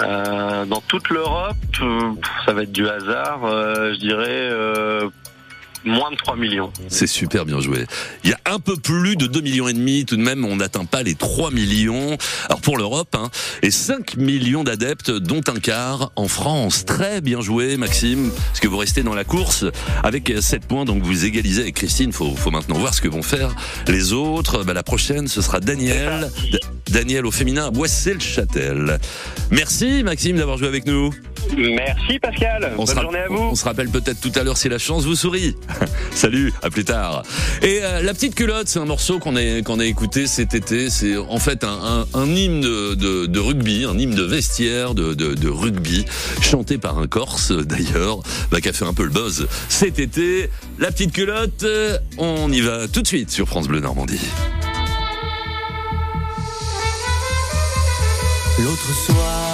Euh, 0.00 0.66
dans 0.66 0.80
toute 0.82 1.08
l'Europe, 1.08 1.56
euh, 1.80 2.12
ça 2.44 2.52
va 2.52 2.62
être 2.64 2.72
du 2.72 2.86
hasard. 2.88 3.44
euh, 3.44 3.94
je 3.94 3.98
dirais 3.98 4.50
moins 5.86 6.10
de 6.10 6.16
3 6.16 6.36
millions. 6.36 6.72
C'est 6.88 7.06
super 7.06 7.44
bien 7.46 7.60
joué. 7.60 7.86
Il 8.24 8.30
y 8.30 8.32
a 8.32 8.38
un 8.46 8.58
peu 8.58 8.76
plus 8.76 9.16
de 9.16 9.26
2 9.26 9.40
millions 9.40 9.68
et 9.68 9.72
demi 9.72 10.04
tout 10.04 10.16
de 10.16 10.22
même, 10.22 10.44
on 10.44 10.56
n'atteint 10.56 10.84
pas 10.84 11.02
les 11.02 11.14
3 11.14 11.50
millions. 11.50 12.16
Alors 12.48 12.60
pour 12.60 12.76
l'Europe, 12.76 13.14
hein, 13.14 13.30
et 13.62 13.70
5 13.70 14.16
millions 14.16 14.64
d'adeptes, 14.64 15.10
dont 15.10 15.40
un 15.48 15.58
quart 15.60 16.12
en 16.16 16.28
France. 16.28 16.84
Très 16.84 17.20
bien 17.20 17.40
joué 17.40 17.76
Maxime, 17.76 18.30
parce 18.48 18.60
que 18.60 18.68
vous 18.68 18.76
restez 18.78 19.02
dans 19.02 19.14
la 19.14 19.24
course 19.24 19.64
avec 20.02 20.32
7 20.40 20.66
points, 20.66 20.84
donc 20.84 21.02
vous 21.02 21.24
égalisez 21.24 21.62
avec 21.62 21.74
Christine. 21.76 22.12
Faut, 22.12 22.34
faut 22.34 22.50
maintenant 22.50 22.78
voir 22.78 22.92
ce 22.94 23.00
que 23.00 23.08
vont 23.08 23.22
faire 23.22 23.54
les 23.88 24.12
autres. 24.12 24.64
Bah, 24.64 24.72
la 24.74 24.82
prochaine, 24.82 25.28
ce 25.28 25.40
sera 25.42 25.60
Daniel. 25.60 26.30
D- 26.52 26.58
Daniel 26.90 27.26
au 27.26 27.30
féminin 27.30 27.66
à 27.66 27.70
Boissel-Châtel. 27.70 28.98
Merci 29.50 30.02
Maxime 30.04 30.36
d'avoir 30.36 30.56
joué 30.58 30.68
avec 30.68 30.86
nous. 30.86 31.12
Merci 31.56 32.18
Pascal. 32.18 32.72
On 32.76 32.86
se 32.86 32.94
Bonne 32.94 33.02
journée 33.04 33.18
à 33.20 33.30
On 33.30 33.50
vous. 33.50 33.56
se 33.56 33.64
rappelle 33.64 33.88
peut-être 33.88 34.20
tout 34.20 34.32
à 34.34 34.42
l'heure 34.42 34.56
si 34.56 34.68
la 34.68 34.78
chance 34.78 35.04
vous 35.04 35.14
sourit. 35.14 35.54
Salut, 36.12 36.52
à 36.62 36.70
plus 36.70 36.84
tard. 36.84 37.22
Et 37.62 37.80
euh, 37.82 38.02
la 38.02 38.14
petite 38.14 38.34
culotte, 38.34 38.68
c'est 38.68 38.78
un 38.78 38.84
morceau 38.84 39.18
qu'on 39.18 39.36
a 39.36 39.62
qu'on 39.62 39.78
a 39.78 39.84
écouté 39.84 40.26
cet 40.26 40.54
été. 40.54 40.90
C'est 40.90 41.16
en 41.16 41.38
fait 41.38 41.64
un, 41.64 42.06
un, 42.14 42.18
un 42.20 42.26
hymne 42.26 42.60
de, 42.60 42.94
de, 42.94 43.26
de 43.26 43.38
rugby, 43.40 43.84
un 43.84 43.98
hymne 43.98 44.14
de 44.14 44.22
vestiaire 44.22 44.94
de, 44.94 45.14
de, 45.14 45.34
de 45.34 45.48
rugby, 45.48 46.04
chanté 46.42 46.78
par 46.78 46.98
un 46.98 47.06
Corse 47.06 47.52
d'ailleurs, 47.66 48.18
bah, 48.50 48.60
qui 48.60 48.68
a 48.68 48.72
fait 48.72 48.84
un 48.84 48.94
peu 48.94 49.04
le 49.04 49.10
buzz 49.10 49.46
cet 49.68 49.98
été. 49.98 50.50
La 50.78 50.90
petite 50.90 51.12
culotte, 51.12 51.62
euh, 51.62 51.98
on 52.18 52.50
y 52.52 52.60
va 52.60 52.88
tout 52.88 53.02
de 53.02 53.06
suite 53.06 53.30
sur 53.30 53.46
France 53.46 53.68
Bleu 53.68 53.80
Normandie. 53.80 54.20
L'autre 58.58 58.94
soir, 59.06 59.45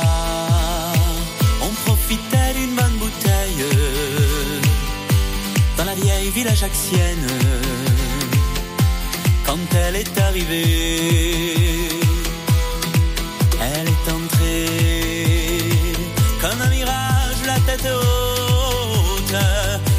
ville 6.43 6.51
ajaxienne 6.51 7.27
quand 9.47 9.75
elle 9.75 9.97
est 9.97 10.19
arrivée. 10.19 11.89
Elle 13.61 13.89
est 13.89 14.13
entrée 14.19 14.69
comme 16.41 16.61
un 16.61 16.69
mirage, 16.69 17.41
la 17.47 17.59
tête 17.67 17.87
haute, 17.87 19.37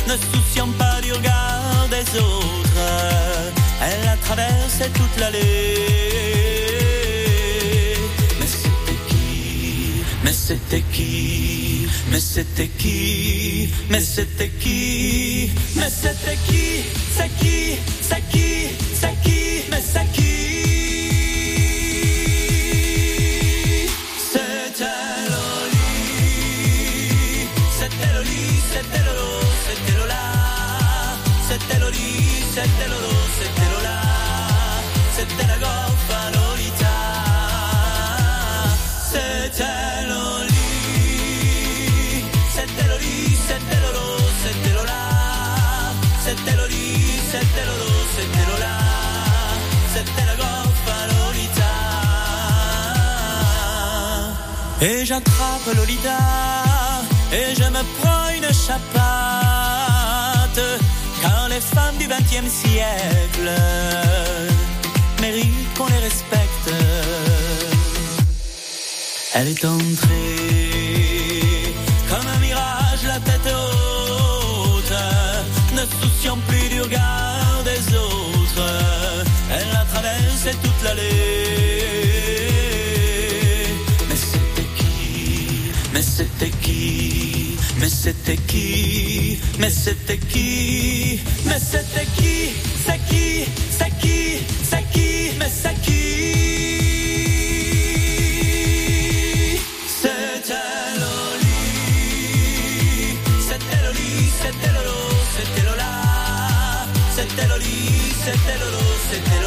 ne 0.08 0.16
souciant 0.32 0.72
pas 0.78 1.00
du 1.02 1.14
regard 1.14 1.88
des 1.90 2.20
autres. 2.20 2.88
Elle 3.82 4.08
a 4.08 4.18
traversé 4.18 4.90
toute 4.94 5.20
l'allée. 5.20 5.78
Mais 8.40 8.48
c'était 8.48 9.00
qui? 9.10 10.04
Mais 10.24 10.34
c'était 10.34 10.84
qui? 10.92 11.63
Mais 12.14 12.20
c'était 12.20 12.68
qui? 12.68 13.70
Mais 13.90 14.00
c'était 14.00 14.50
qui? 14.60 15.50
Mais 15.76 15.90
c'était 15.90 16.38
qui? 16.46 16.84
C'est 17.12 17.28
qui? 17.40 17.80
C'est 18.02 18.22
qui? 18.30 18.68
C'est 18.94 19.24
qui? 19.24 19.64
Mais 19.72 19.82
c'est 19.82 20.12
qui? 20.14 20.33
Et 54.84 55.06
j'attrape 55.06 55.68
Lolita. 55.76 56.18
Et 57.32 57.56
je 57.56 57.64
me 57.64 57.84
prends 58.00 58.30
une 58.38 58.54
chapate. 58.66 58.84
Car 61.22 61.48
les 61.50 61.62
femmes 61.62 61.98
du 61.98 62.08
XXe 62.08 62.52
siècle 62.52 63.50
méritent 65.22 65.74
qu'on 65.78 65.88
les 65.88 66.00
respecte. 66.00 66.70
Elle 69.36 69.48
est 69.48 69.66
entrée 69.66 70.54
comme 72.10 72.28
un 72.28 72.40
mirage, 72.40 73.04
la 73.08 73.20
tête 73.20 73.52
haute, 73.52 74.94
ne 75.76 75.84
souciant 76.02 76.38
plus 76.48 76.70
du 76.70 76.82
regard 76.82 77.33
c'était 88.04 88.36
qui 88.36 89.40
c'était 89.70 90.18
qui 90.18 91.22
c'était 91.48 92.06
qui 92.18 92.50
C'est 92.86 93.00
qui 93.10 93.46
C'est 93.72 93.94
qui 94.02 94.40
C'est 94.70 94.84
qui 94.92 95.32
Mais 95.40 95.50
c'est 95.50 95.82
qui. 95.82 95.94
C'était 99.88 100.54
Loli 101.00 101.60
C'était 103.48 103.82
Loli 103.86 104.12
C'était 104.42 104.74
Lolo 104.76 105.00
C'était 105.38 105.64
Lola 105.66 105.92
C'était 107.16 107.48
Loli 107.48 107.78
C'était 108.26 108.58
Lolo 108.60 108.84
C'était 109.10 109.43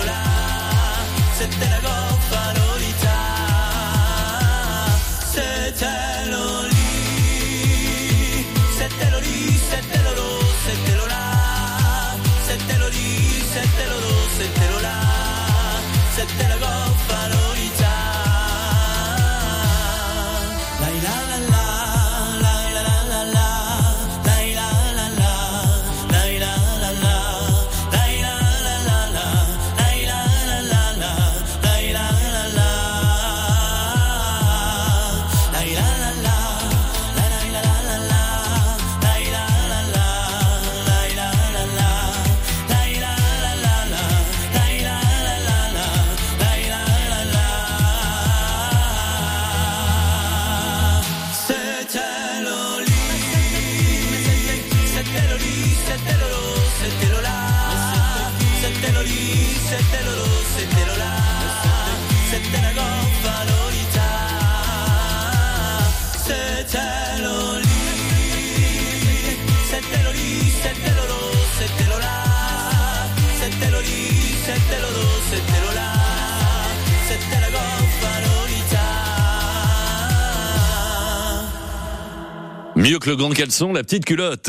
Mieux 82.88 83.01
que 83.01 83.11
le 83.11 83.16
grand 83.16 83.31
caleçon, 83.31 83.72
la 83.72 83.83
petite 83.83 84.05
culotte. 84.05 84.49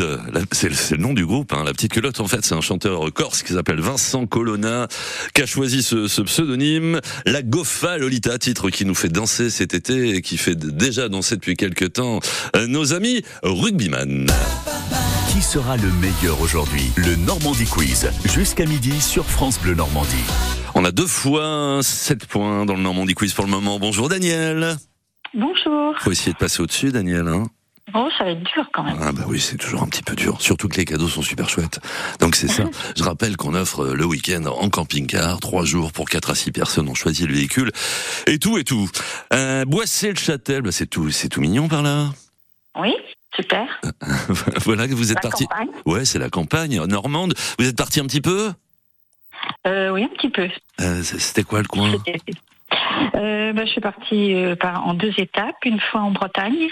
C'est 0.52 0.70
le 0.70 0.98
nom 0.98 1.14
du 1.14 1.26
groupe. 1.26 1.54
Hein. 1.54 1.64
La 1.66 1.74
petite 1.74 1.92
culotte, 1.92 2.20
en 2.20 2.28
fait, 2.28 2.46
c'est 2.46 2.54
un 2.54 2.62
chanteur 2.62 3.12
corse 3.12 3.42
qui 3.42 3.54
s'appelle 3.54 3.80
Vincent 3.80 4.28
Colonna, 4.28 4.88
qui 5.34 5.42
a 5.42 5.48
choisi 5.48 5.82
ce, 5.82 6.08
ce 6.08 6.22
pseudonyme. 6.22 7.02
La 7.26 7.42
Goffa 7.42 7.98
Lolita, 7.98 8.38
titre 8.38 8.70
qui 8.70 8.86
nous 8.86 8.94
fait 8.94 9.10
danser 9.10 9.50
cet 9.50 9.74
été 9.74 10.10
et 10.10 10.22
qui 10.22 10.38
fait 10.38 10.56
déjà 10.56 11.10
danser 11.10 11.34
depuis 11.34 11.56
quelques 11.56 11.94
temps 11.94 12.20
euh, 12.56 12.68
nos 12.68 12.94
amis 12.94 13.24
rugbyman. 13.42 14.28
Qui 15.32 15.42
sera 15.42 15.76
le 15.76 15.92
meilleur 15.94 16.40
aujourd'hui? 16.40 16.92
Le 16.96 17.16
Normandie 17.16 17.66
Quiz, 17.66 18.08
jusqu'à 18.26 18.68
midi 18.68 19.02
sur 19.02 19.26
France 19.26 19.60
Bleu 19.60 19.74
Normandie. 19.74 20.16
On 20.76 20.86
a 20.86 20.92
deux 20.92 21.08
fois 21.08 21.80
7 21.82 22.28
points 22.28 22.68
dans 22.68 22.76
le 22.76 22.84
Normandie 22.84 23.16
Quiz 23.16 23.34
pour 23.34 23.46
le 23.46 23.52
moment. 23.52 23.80
Bonjour 23.80 24.10
Daniel. 24.10 24.78
Bonjour. 25.34 25.96
Faut 25.98 26.12
essayer 26.12 26.34
de 26.34 26.38
passer 26.38 26.62
au-dessus, 26.62 26.92
Daniel. 26.92 27.28
Hein 27.28 27.48
Oh, 27.94 28.10
ça 28.18 28.26
va 28.26 28.32
être 28.32 28.44
dur 28.44 28.68
quand 28.74 28.84
même. 28.84 28.98
Ah 29.02 29.12
bah 29.14 29.24
oui, 29.28 29.40
c'est 29.40 29.56
toujours 29.58 29.82
un 29.82 29.88
petit 29.88 30.04
peu 30.04 30.16
dur. 30.16 30.42
Surtout 30.42 30.68
que 30.68 30.76
les 30.76 30.86
cadeaux 30.86 31.08
sont 31.08 31.22
super 31.22 31.50
chouettes. 31.50 31.80
Donc 32.20 32.36
c'est 32.36 32.50
ça. 32.50 32.64
Je 32.98 33.04
rappelle 33.04 33.38
qu'on 33.38 33.54
offre 33.56 33.86
euh, 33.86 33.94
le 33.96 34.06
week-end 34.06 34.44
en 34.46 34.70
camping-car, 34.70 35.40
trois 35.40 35.64
jours 35.64 35.94
pour 35.94 36.10
4 36.10 36.32
à 36.32 36.36
6 36.36 36.52
personnes. 36.52 36.90
On 36.90 36.94
choisit 36.96 37.28
le 37.28 37.34
véhicule 37.34 37.72
et 38.28 38.40
tout 38.40 38.58
et 38.58 38.66
tout. 38.66 38.90
Euh, 39.34 39.64
Boissé-le-Châtel, 39.66 40.64
bah 40.64 40.72
c'est 40.72 40.88
tout, 40.88 41.12
c'est 41.12 41.30
tout 41.30 41.40
mignon 41.40 41.70
par 41.70 41.82
là. 41.82 42.08
Oui, 42.78 42.94
super. 43.36 43.66
voilà 44.66 44.88
que 44.88 44.94
vous 44.94 45.12
êtes 45.14 45.22
parti. 45.22 45.48
Ouais, 45.86 46.04
c'est 46.04 46.20
la 46.20 46.30
campagne 46.30 46.84
normande. 46.86 47.34
Vous 47.58 47.68
êtes 47.68 47.78
parti 47.78 48.02
un 48.02 48.06
petit 48.06 48.22
peu? 48.22 48.52
Euh, 49.66 49.90
oui, 49.92 50.04
un 50.04 50.10
petit 50.10 50.30
peu. 50.30 50.50
Euh, 50.82 51.02
C'était 51.04 51.44
quoi 51.44 51.62
le 51.62 51.68
coin? 51.68 51.94
Euh, 53.16 53.54
bah, 53.54 53.66
je 53.66 53.72
suis 53.72 53.82
partie 53.82 54.34
euh, 54.36 54.56
par, 54.56 54.86
en 54.86 54.94
deux 54.94 55.14
étapes, 55.18 55.56
une 55.66 55.80
fois 55.80 56.02
en 56.02 56.12
Bretagne 56.12 56.68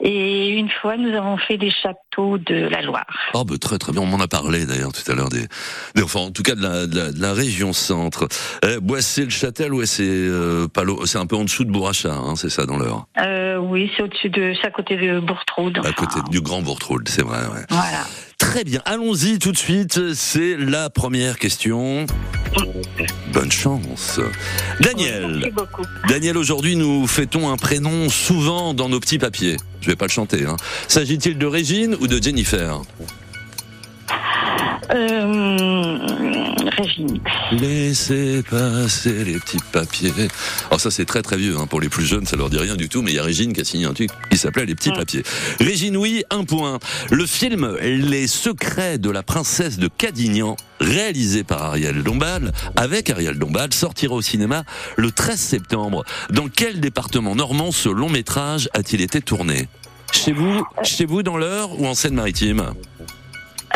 et 0.00 0.48
une 0.48 0.70
fois 0.70 0.96
nous 0.96 1.14
avons 1.16 1.36
fait 1.36 1.56
des 1.58 1.70
châteaux 1.70 2.38
de 2.38 2.54
la 2.68 2.82
Loire. 2.82 3.06
Oh 3.34 3.44
bah 3.44 3.54
très 3.60 3.78
très 3.78 3.92
bien, 3.92 4.02
on 4.02 4.06
m'en 4.06 4.20
a 4.20 4.28
parlé 4.28 4.66
d'ailleurs 4.66 4.92
tout 4.92 5.10
à 5.10 5.14
l'heure 5.14 5.28
des, 5.28 5.46
des- 5.94 6.02
enfin 6.02 6.20
en 6.20 6.30
tout 6.30 6.42
cas 6.42 6.54
de 6.54 6.62
la, 6.62 6.86
de 6.86 6.96
la, 6.96 7.12
de 7.12 7.20
la 7.20 7.32
région 7.32 7.72
centre. 7.72 8.28
Euh, 8.64 8.80
Boissé-le-Châtel, 8.80 9.72
ouais 9.72 9.86
c'est 9.86 10.02
euh, 10.06 10.68
pas 10.68 10.82
c'est 11.06 11.18
un 11.18 11.26
peu 11.26 11.36
en 11.36 11.44
dessous 11.44 11.64
de 11.64 11.70
Bourrachat, 11.70 12.12
hein, 12.14 12.34
c'est 12.36 12.50
ça 12.50 12.66
dans 12.66 12.76
l'heure? 12.76 13.06
Euh, 13.20 13.56
oui, 13.56 13.90
c'est 13.96 14.02
au-dessus 14.02 14.30
de, 14.30 14.54
c'est 14.60 14.66
à 14.66 14.70
côté 14.70 14.96
de 14.96 15.20
Bourtraude. 15.20 15.78
À 15.84 15.92
côté 15.92 16.20
du 16.30 16.40
Grand 16.40 16.62
Bourtrolde, 16.62 17.08
c'est 17.08 17.22
vrai. 17.22 17.38
Ouais. 17.46 17.64
Voilà. 17.70 18.04
Très 18.54 18.62
bien, 18.62 18.82
allons-y 18.84 19.40
tout 19.40 19.50
de 19.50 19.56
suite. 19.56 20.14
C'est 20.14 20.56
la 20.56 20.88
première 20.88 21.40
question. 21.40 22.06
Bonne 23.32 23.50
chance. 23.50 24.20
Daniel, 24.78 25.38
Merci 25.38 25.50
beaucoup. 25.50 25.82
Daniel, 26.08 26.38
aujourd'hui 26.38 26.76
nous 26.76 27.08
fêtons 27.08 27.50
un 27.50 27.56
prénom 27.56 28.08
souvent 28.08 28.72
dans 28.72 28.88
nos 28.88 29.00
petits 29.00 29.18
papiers. 29.18 29.56
Je 29.80 29.88
vais 29.88 29.96
pas 29.96 30.04
le 30.04 30.12
chanter. 30.12 30.46
Hein. 30.46 30.54
S'agit-il 30.86 31.36
de 31.36 31.46
Régine 31.46 31.96
ou 31.98 32.06
de 32.06 32.22
Jennifer? 32.22 32.80
Euh, 34.90 35.98
Régine. 36.76 37.20
Laissez 37.52 38.42
passer 38.42 39.24
les 39.24 39.38
petits 39.38 39.58
papiers. 39.72 40.12
Alors 40.68 40.80
ça 40.80 40.90
c'est 40.90 41.04
très 41.04 41.22
très 41.22 41.36
vieux, 41.36 41.56
hein. 41.58 41.66
pour 41.66 41.80
les 41.80 41.88
plus 41.88 42.04
jeunes 42.04 42.26
ça 42.26 42.36
leur 42.36 42.50
dit 42.50 42.58
rien 42.58 42.76
du 42.76 42.88
tout, 42.88 43.02
mais 43.02 43.12
il 43.12 43.16
y 43.16 43.18
a 43.18 43.22
Régine 43.22 43.52
qui 43.52 43.60
a 43.60 43.64
signé 43.64 43.86
un 43.86 43.94
truc 43.94 44.10
qui 44.30 44.36
s'appelait 44.36 44.66
Les 44.66 44.74
petits 44.74 44.92
papiers. 44.92 45.22
Régine 45.60 45.96
oui, 45.96 46.24
un 46.30 46.44
point. 46.44 46.78
Le 47.10 47.26
film 47.26 47.76
Les 47.80 48.26
secrets 48.26 48.98
de 48.98 49.10
la 49.10 49.22
princesse 49.22 49.78
de 49.78 49.88
Cadignan, 49.88 50.56
réalisé 50.80 51.44
par 51.44 51.62
Ariel 51.62 52.02
Dombal, 52.02 52.52
avec 52.76 53.10
Ariel 53.10 53.38
Dombal, 53.38 53.72
sortira 53.72 54.14
au 54.14 54.22
cinéma 54.22 54.64
le 54.96 55.10
13 55.10 55.38
septembre. 55.38 56.04
Dans 56.30 56.48
quel 56.48 56.80
département 56.80 57.34
normand 57.34 57.72
ce 57.72 57.88
long 57.88 58.08
métrage 58.08 58.68
a-t-il 58.74 59.00
été 59.00 59.20
tourné? 59.20 59.68
Chez 60.12 60.32
vous, 60.32 60.64
chez 60.82 61.04
vous 61.04 61.22
dans 61.22 61.36
l'heure 61.36 61.80
ou 61.80 61.86
en 61.86 61.94
Seine-Maritime? 61.94 62.72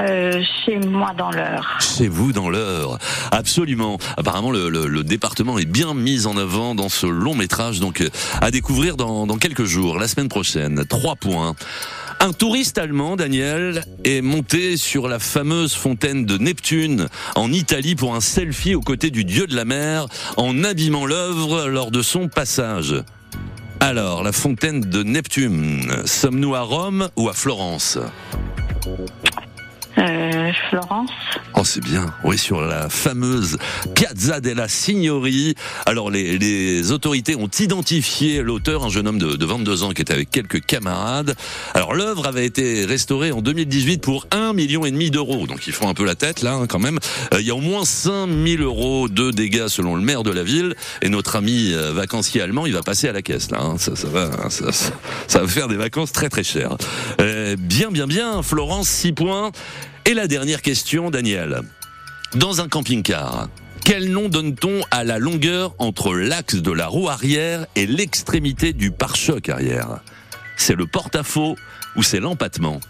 Euh, 0.01 0.41
chez 0.65 0.79
moi 0.79 1.13
dans 1.17 1.31
l'heure. 1.31 1.79
chez 1.81 2.07
vous 2.07 2.33
dans 2.33 2.51
l'heure. 2.51 2.99
Absolument. 3.33 3.99
Apparemment, 4.17 4.53
le, 4.53 5.03
département 5.03 5.59
est 5.59 5.65
bien 5.65 5.95
mis 5.95 6.27
en 6.27 6.37
avant 6.37 6.75
dans 6.75 6.89
ce 6.89 7.07
long 7.07 7.35
métrage, 7.35 7.81
donc 7.81 8.01
euh, 8.01 8.11
à 8.41 8.51
découvrir 8.51 8.97
dans, 8.97 9.27
dans 9.27 9.39
quelques 9.39 9.65
jours, 9.65 9.99
la 9.99 10.07
semaine 10.07 10.29
prochaine. 10.29 10.85
Trois 10.89 11.17
points. 11.17 11.57
Un 12.21 12.33
touriste 12.33 12.79
allemand, 12.79 13.17
Daniel, 13.17 13.85
est 14.05 14.21
monté 14.23 14.77
sur 14.77 15.09
la 15.09 15.19
fameuse 15.19 15.75
fontaine 15.75 16.27
de 16.27 16.37
Neptune 16.37 17.09
en 17.35 17.53
Italie 17.53 17.95
pour 17.95 18.15
un 18.15 18.21
selfie 18.21 18.75
aux 18.75 18.81
côtés 18.81 19.11
du 19.11 19.25
dieu 19.25 19.47
de 19.47 19.57
la 19.57 19.65
mer 19.65 20.07
en 20.37 20.65
abîmant 20.65 21.07
l'œuvre 21.07 21.67
lors 21.67 21.91
de 21.91 22.03
son 22.03 22.29
passage. 22.29 22.95
Alors, 23.81 24.25
la 24.25 24.33
fontaine 24.33 24.81
de 24.81 25.03
Neptune, 25.05 25.89
sommes-nous 26.05 26.55
à 26.55 26.63
Rome 26.63 27.09
ou 27.17 27.29
à 27.29 27.33
Florence? 27.33 27.99
Euh, 29.99 30.53
Florence. 30.71 31.11
Oh, 31.55 31.63
c'est 31.65 31.83
bien. 31.83 32.07
Oui, 32.23 32.39
sur 32.39 32.61
la 32.61 32.89
fameuse 32.89 33.59
Piazza 33.95 34.41
della 34.41 34.69
Signori. 34.69 35.55
Alors, 35.87 36.11
les, 36.11 36.39
les 36.39 36.93
autorités 36.93 37.35
ont 37.35 37.49
identifié 37.59 38.43
l'auteur, 38.43 38.85
un 38.85 38.91
jeune 38.91 39.09
homme 39.09 39.19
de, 39.19 39.35
de 39.37 39.45
22 39.47 39.83
ans 39.83 39.91
qui 39.91 40.03
était 40.03 40.13
avec 40.15 40.31
quelques 40.31 40.65
camarades. 40.65 41.35
Alors, 41.75 41.95
l'œuvre 41.95 42.27
avait 42.29 42.47
été 42.47 42.85
restaurée 42.85 43.33
en 43.33 43.41
2018 43.41 43.99
pour 44.01 44.27
un 44.31 44.53
million 44.53 44.85
et 44.87 44.91
demi 44.93 45.11
d'euros. 45.11 45.47
Donc, 45.49 45.67
ils 45.67 45.73
font 45.73 45.89
un 45.89 45.95
peu 45.95 46.05
la 46.05 46.15
tête, 46.15 46.43
là, 46.43 46.53
hein, 46.55 46.67
quand 46.69 46.79
même. 46.79 46.99
Euh, 47.35 47.41
Il 47.41 47.47
y 47.47 47.51
a 47.51 47.55
au 47.57 47.61
moins 47.61 47.85
5000 47.85 48.63
euros 48.63 49.09
de 49.09 49.31
dégâts 49.33 49.67
selon 49.69 49.97
le 49.97 50.03
maire 50.03 50.23
de 50.23 50.31
la 50.31 50.45
ville. 50.45 50.77
Et 51.03 51.09
notre 51.09 51.35
ami 51.37 51.73
euh, 51.73 51.93
vacancier 51.93 52.41
allemand, 52.41 52.67
il 52.67 52.73
va 52.75 52.83
passer 52.83 53.09
à 53.09 53.13
la 53.13 53.23
caisse, 53.23 53.51
là. 53.51 53.59
hein. 53.61 53.77
Ça, 53.79 53.97
ça 53.97 54.07
va, 54.09 54.25
hein, 54.45 54.51
ça, 54.51 54.71
ça- 54.71 54.93
ça 55.27 55.41
va 55.41 55.49
faire 55.49 55.67
des 55.69 55.77
vacances 55.77 56.13
très, 56.13 56.29
très 56.29 56.45
chères. 56.45 56.77
Bien, 57.59 57.91
bien, 57.91 58.07
bien. 58.07 58.43
Florence, 58.43 58.89
6 58.89 59.13
points. 59.13 59.51
Et 60.09 60.15
la 60.15 60.27
dernière 60.27 60.63
question, 60.63 61.11
Daniel. 61.11 61.61
Dans 62.35 62.63
un 62.63 62.69
camping-car, 62.69 63.49
quel 63.85 64.11
nom 64.11 64.31
donne-t-on 64.31 64.81
à 64.91 65.05
la 65.05 65.19
longueur 65.19 65.75
entre 65.79 66.15
l'axe 66.15 66.55
de 66.55 66.73
la 66.73 66.87
roue 66.87 67.11
arrière 67.11 67.67
et 67.77 67.85
l'extrémité 67.85 68.73
du 68.73 68.91
pare-choc 68.91 69.51
arrière? 69.51 70.01
C'est 70.57 70.77
le 70.77 70.87
porte-à-faux 70.87 71.57
ou 71.95 72.03
c'est 72.03 72.21
l'empattement? 72.21 72.81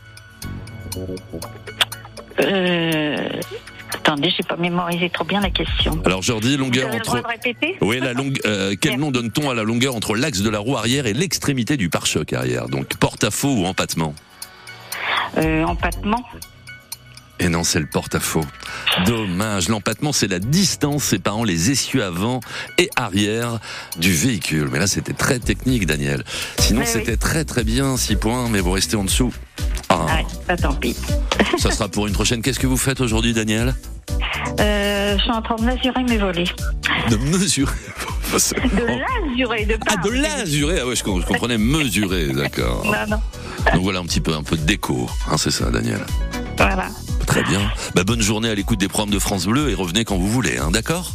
Euh, 2.38 3.28
attendez, 3.92 4.30
j'ai 4.36 4.44
pas 4.44 4.56
mémorisé 4.56 5.10
trop 5.10 5.24
bien 5.24 5.40
la 5.40 5.50
question. 5.50 6.00
Alors 6.04 6.22
je 6.22 6.30
redis, 6.30 6.56
Vous 6.56 6.62
longueur 6.62 6.88
le 6.92 7.00
droit 7.00 7.16
entre... 7.16 7.22
de 7.24 7.32
répéter? 7.32 7.78
Oui, 7.80 7.98
la 7.98 8.12
longue. 8.12 8.38
euh, 8.46 8.76
quel 8.80 8.96
nom 8.96 9.10
donne-t-on 9.10 9.50
à 9.50 9.54
la 9.54 9.64
longueur 9.64 9.96
entre 9.96 10.14
l'axe 10.14 10.42
de 10.42 10.50
la 10.50 10.60
roue 10.60 10.76
arrière 10.76 11.06
et 11.06 11.14
l'extrémité 11.14 11.76
du 11.76 11.90
pare-choc 11.90 12.32
arrière? 12.32 12.68
Donc 12.68 12.96
porte-à-faux 12.96 13.56
ou 13.56 13.66
empattement? 13.66 14.14
Euh, 15.36 15.64
empattement. 15.64 16.22
Et 17.40 17.48
non, 17.48 17.62
c'est 17.64 17.78
le 17.80 17.86
porte-à-faux. 17.86 18.44
Dommage. 19.06 19.68
L'empattement, 19.68 20.12
c'est 20.12 20.26
la 20.28 20.38
distance 20.40 21.04
séparant 21.04 21.44
les 21.44 21.70
essieux 21.70 22.02
avant 22.04 22.40
et 22.78 22.90
arrière 22.96 23.60
du 23.98 24.12
véhicule. 24.12 24.68
Mais 24.72 24.78
là, 24.78 24.86
c'était 24.86 25.12
très 25.12 25.38
technique, 25.38 25.86
Daniel. 25.86 26.24
Sinon, 26.58 26.82
c'était 26.84 27.16
très 27.16 27.44
très 27.44 27.62
bien, 27.64 27.96
6 27.96 28.16
points, 28.16 28.48
mais 28.48 28.60
vous 28.60 28.72
restez 28.72 28.96
en 28.96 29.04
dessous. 29.04 29.32
Ah, 29.88 30.04
Ouais, 30.06 30.26
bah, 30.46 30.56
tant 30.56 30.74
pis. 30.74 30.96
ça 31.58 31.70
sera 31.70 31.88
pour 31.88 32.06
une 32.06 32.12
prochaine. 32.12 32.42
Qu'est-ce 32.42 32.58
que 32.58 32.66
vous 32.66 32.76
faites 32.76 33.00
aujourd'hui, 33.00 33.32
Daniel? 33.32 33.74
Euh, 34.60 35.16
je 35.16 35.22
suis 35.22 35.30
en 35.30 35.42
train 35.42 35.56
de 35.56 35.62
mesurer 35.62 36.02
mes 36.04 36.18
volets. 36.18 36.44
De 37.10 37.16
mesurer. 37.16 37.72
De 38.30 38.84
l'azurer, 38.84 39.64
de 39.64 39.76
pas. 39.76 39.86
Ah, 39.92 39.96
de 39.96 40.10
l'azurer. 40.10 40.80
Ah 40.82 40.86
ouais, 40.86 40.94
je 40.94 41.02
comprenais 41.02 41.56
mesurer, 41.56 42.26
d'accord. 42.34 42.84
Non, 42.84 43.16
non. 43.16 43.20
Donc 43.72 43.82
voilà 43.82 44.00
un 44.00 44.04
petit 44.04 44.20
peu, 44.20 44.34
un 44.34 44.42
peu 44.42 44.56
de 44.56 44.62
déco. 44.64 45.08
Hein, 45.30 45.38
c'est 45.38 45.50
ça, 45.50 45.70
Daniel? 45.70 46.04
Voilà. 46.58 46.88
Très 47.28 47.42
bien. 47.42 47.60
Bah, 47.94 48.04
bonne 48.04 48.22
journée 48.22 48.48
à 48.48 48.54
l'écoute 48.54 48.80
des 48.80 48.88
programmes 48.88 49.12
de 49.12 49.18
France 49.18 49.44
Bleu 49.46 49.68
et 49.68 49.74
revenez 49.74 50.06
quand 50.06 50.16
vous 50.16 50.28
voulez, 50.28 50.56
hein, 50.56 50.70
d'accord? 50.70 51.12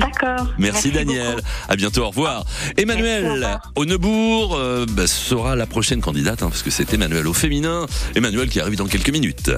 D'accord. 0.00 0.46
Merci, 0.58 0.90
Daniel. 0.90 1.36
beaucoup. 1.36 1.46
À 1.68 1.76
bientôt. 1.76 2.02
Au 2.04 2.08
revoir. 2.08 2.44
Emmanuel 2.76 3.58
Neubourg 3.88 4.54
euh, 4.56 4.84
bah, 4.90 5.06
sera 5.06 5.56
la 5.56 5.66
prochaine 5.66 6.02
candidate 6.02 6.42
hein, 6.42 6.48
parce 6.50 6.62
que 6.62 6.70
c'est 6.70 6.92
Emmanuel 6.92 7.26
au 7.26 7.32
féminin. 7.32 7.86
Emmanuel 8.14 8.48
qui 8.50 8.60
arrive 8.60 8.76
dans 8.76 8.86
quelques 8.86 9.10
minutes. 9.10 9.50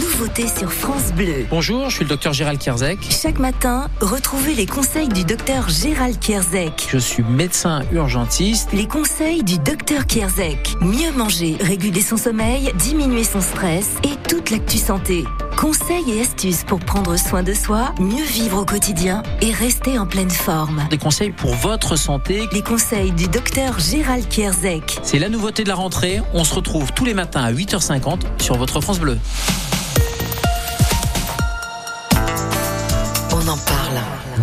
Nouveauté 0.00 0.46
sur 0.48 0.72
France 0.72 1.12
Bleu. 1.16 1.46
Bonjour, 1.48 1.90
je 1.90 1.96
suis 1.96 2.04
le 2.04 2.08
docteur 2.08 2.32
Gérald 2.32 2.58
Kierzek. 2.58 2.98
Chaque 3.10 3.38
matin, 3.38 3.88
retrouvez 4.00 4.54
les 4.54 4.66
conseils 4.66 5.08
du 5.08 5.24
docteur 5.24 5.68
Gérald 5.68 6.18
Kierzek. 6.18 6.88
Je 6.90 6.98
suis 6.98 7.22
médecin 7.22 7.82
urgentiste. 7.92 8.68
Les 8.72 8.88
conseils 8.88 9.44
du 9.44 9.58
docteur 9.58 10.06
Kierzek. 10.06 10.74
Mieux 10.80 11.12
manger, 11.16 11.56
réguler 11.60 12.02
son 12.02 12.16
sommeil, 12.16 12.72
diminuer 12.78 13.24
son 13.24 13.40
stress 13.40 13.90
et 14.02 14.28
toute 14.28 14.50
l'actu 14.50 14.78
santé. 14.78 15.24
Conseils 15.58 16.12
et 16.12 16.20
astuces 16.20 16.62
pour 16.62 16.78
prendre 16.78 17.18
soin 17.18 17.42
de 17.42 17.52
soi, 17.52 17.92
mieux 17.98 18.22
vivre 18.22 18.58
au 18.58 18.64
quotidien 18.64 19.24
et 19.42 19.50
rester 19.50 19.98
en 19.98 20.06
pleine 20.06 20.30
forme. 20.30 20.86
Des 20.88 20.98
conseils 20.98 21.32
pour 21.32 21.52
votre 21.52 21.96
santé. 21.96 22.44
Les 22.52 22.62
conseils 22.62 23.10
du 23.10 23.26
docteur 23.26 23.76
Gérald 23.80 24.28
Kierzek. 24.28 25.00
C'est 25.02 25.18
la 25.18 25.28
nouveauté 25.28 25.64
de 25.64 25.68
la 25.68 25.74
rentrée. 25.74 26.20
On 26.32 26.44
se 26.44 26.54
retrouve 26.54 26.92
tous 26.92 27.04
les 27.04 27.12
matins 27.12 27.42
à 27.42 27.52
8h50 27.52 28.20
sur 28.40 28.56
votre 28.56 28.80
France 28.80 29.00
Bleu. 29.00 29.18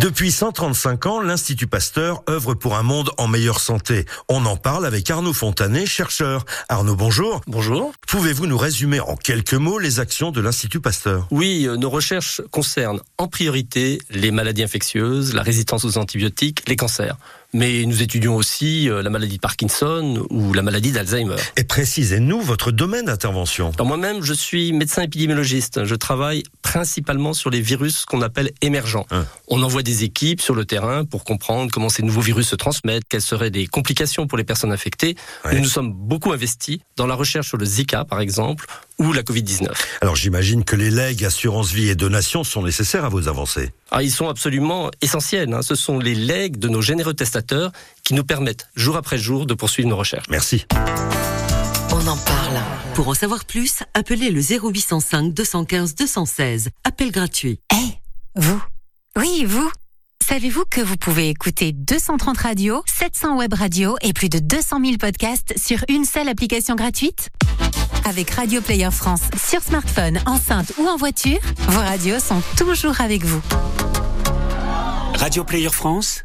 Depuis 0.00 0.30
135 0.30 1.06
ans, 1.06 1.20
l'Institut 1.22 1.66
Pasteur 1.66 2.22
œuvre 2.28 2.52
pour 2.52 2.76
un 2.76 2.82
monde 2.82 3.10
en 3.16 3.28
meilleure 3.28 3.60
santé. 3.60 4.04
On 4.28 4.44
en 4.44 4.58
parle 4.58 4.84
avec 4.84 5.10
Arnaud 5.10 5.32
Fontanet, 5.32 5.86
chercheur. 5.86 6.44
Arnaud, 6.68 6.96
bonjour. 6.96 7.40
Bonjour. 7.46 7.92
Pouvez-vous 8.06 8.46
nous 8.46 8.58
résumer 8.58 9.00
en 9.00 9.16
quelques 9.16 9.54
mots 9.54 9.78
les 9.78 9.98
actions 9.98 10.32
de 10.32 10.42
l'Institut 10.42 10.80
Pasteur? 10.80 11.26
Oui, 11.30 11.66
euh, 11.66 11.76
nos 11.76 11.88
recherches 11.88 12.42
concernent 12.50 13.00
en 13.16 13.28
priorité 13.28 13.98
les 14.10 14.30
maladies 14.30 14.62
infectieuses, 14.62 15.32
la 15.32 15.42
résistance 15.42 15.86
aux 15.86 15.96
antibiotiques, 15.96 16.68
les 16.68 16.76
cancers. 16.76 17.16
Mais 17.56 17.86
nous 17.86 18.02
étudions 18.02 18.36
aussi 18.36 18.90
euh, 18.90 19.02
la 19.02 19.08
maladie 19.08 19.36
de 19.36 19.40
Parkinson 19.40 20.26
ou 20.28 20.52
la 20.52 20.60
maladie 20.60 20.92
d'Alzheimer. 20.92 21.36
Et 21.56 21.64
précisez-nous 21.64 22.42
votre 22.42 22.70
domaine 22.70 23.06
d'intervention. 23.06 23.72
Moi-même, 23.82 24.22
je 24.22 24.34
suis 24.34 24.74
médecin 24.74 25.04
épidémiologiste. 25.04 25.86
Je 25.86 25.94
travaille 25.94 26.42
principalement 26.60 27.32
sur 27.32 27.48
les 27.48 27.62
virus 27.62 28.04
qu'on 28.04 28.20
appelle 28.20 28.50
émergents. 28.60 29.06
Hein. 29.10 29.24
On 29.48 29.62
envoie 29.62 29.82
des 29.82 30.04
équipes 30.04 30.42
sur 30.42 30.54
le 30.54 30.66
terrain 30.66 31.06
pour 31.06 31.24
comprendre 31.24 31.70
comment 31.72 31.88
ces 31.88 32.02
nouveaux 32.02 32.20
virus 32.20 32.48
se 32.48 32.56
transmettent, 32.56 33.04
quelles 33.08 33.22
seraient 33.22 33.50
des 33.50 33.66
complications 33.66 34.26
pour 34.26 34.36
les 34.36 34.44
personnes 34.44 34.72
infectées. 34.72 35.16
Ouais. 35.46 35.54
Nous 35.54 35.60
nous 35.60 35.68
sommes 35.70 35.94
beaucoup 35.94 36.32
investis 36.32 36.80
dans 36.96 37.06
la 37.06 37.14
recherche 37.14 37.48
sur 37.48 37.56
le 37.56 37.64
Zika, 37.64 38.04
par 38.04 38.20
exemple, 38.20 38.66
ou 38.98 39.14
la 39.14 39.22
Covid-19. 39.22 39.68
Alors 40.02 40.16
j'imagine 40.16 40.62
que 40.62 40.76
les 40.76 40.90
legs, 40.90 41.24
assurance 41.24 41.72
vie 41.72 41.88
et 41.88 41.94
donations 41.94 42.44
sont 42.44 42.62
nécessaires 42.62 43.04
à 43.06 43.08
vos 43.08 43.28
avancées. 43.28 43.72
Ah, 43.90 44.02
ils 44.02 44.10
sont 44.10 44.28
absolument 44.28 44.90
essentiels. 45.00 45.52
hein. 45.54 45.62
Ce 45.62 45.74
sont 45.74 45.98
les 45.98 46.14
legs 46.14 46.58
de 46.58 46.68
nos 46.68 46.82
généreux 46.82 47.14
testateurs 47.14 47.45
qui 48.02 48.14
nous 48.14 48.24
permettent, 48.24 48.68
jour 48.74 48.96
après 48.96 49.18
jour, 49.18 49.46
de 49.46 49.54
poursuivre 49.54 49.88
nos 49.88 49.96
recherches. 49.96 50.28
Merci. 50.28 50.66
On 51.92 52.06
en 52.06 52.16
parle. 52.16 52.58
Pour 52.94 53.08
en 53.08 53.14
savoir 53.14 53.44
plus, 53.44 53.82
appelez 53.94 54.30
le 54.30 54.40
0805 54.40 55.32
215 55.32 55.94
216. 55.94 56.70
Appel 56.84 57.10
gratuit. 57.10 57.60
Eh, 57.72 57.98
vous 58.36 58.62
Oui, 59.16 59.44
vous 59.46 59.70
Savez-vous 60.28 60.64
que 60.68 60.80
vous 60.80 60.96
pouvez 60.96 61.28
écouter 61.28 61.70
230 61.70 62.36
radios, 62.36 62.82
700 62.86 63.36
web 63.38 63.54
radios 63.54 63.96
et 64.02 64.12
plus 64.12 64.28
de 64.28 64.40
200 64.40 64.80
000 64.84 64.96
podcasts 64.96 65.54
sur 65.56 65.78
une 65.88 66.04
seule 66.04 66.28
application 66.28 66.74
gratuite? 66.74 67.30
Avec 68.04 68.30
Radio 68.30 68.60
Player 68.60 68.90
France 68.90 69.22
sur 69.40 69.62
smartphone, 69.62 70.18
enceinte 70.26 70.72
ou 70.78 70.86
en 70.88 70.96
voiture, 70.96 71.38
vos 71.68 71.80
radios 71.80 72.18
sont 72.18 72.42
toujours 72.56 73.00
avec 73.00 73.24
vous. 73.24 73.40
Radio 75.14 75.44
Player 75.44 75.70
France, 75.70 76.24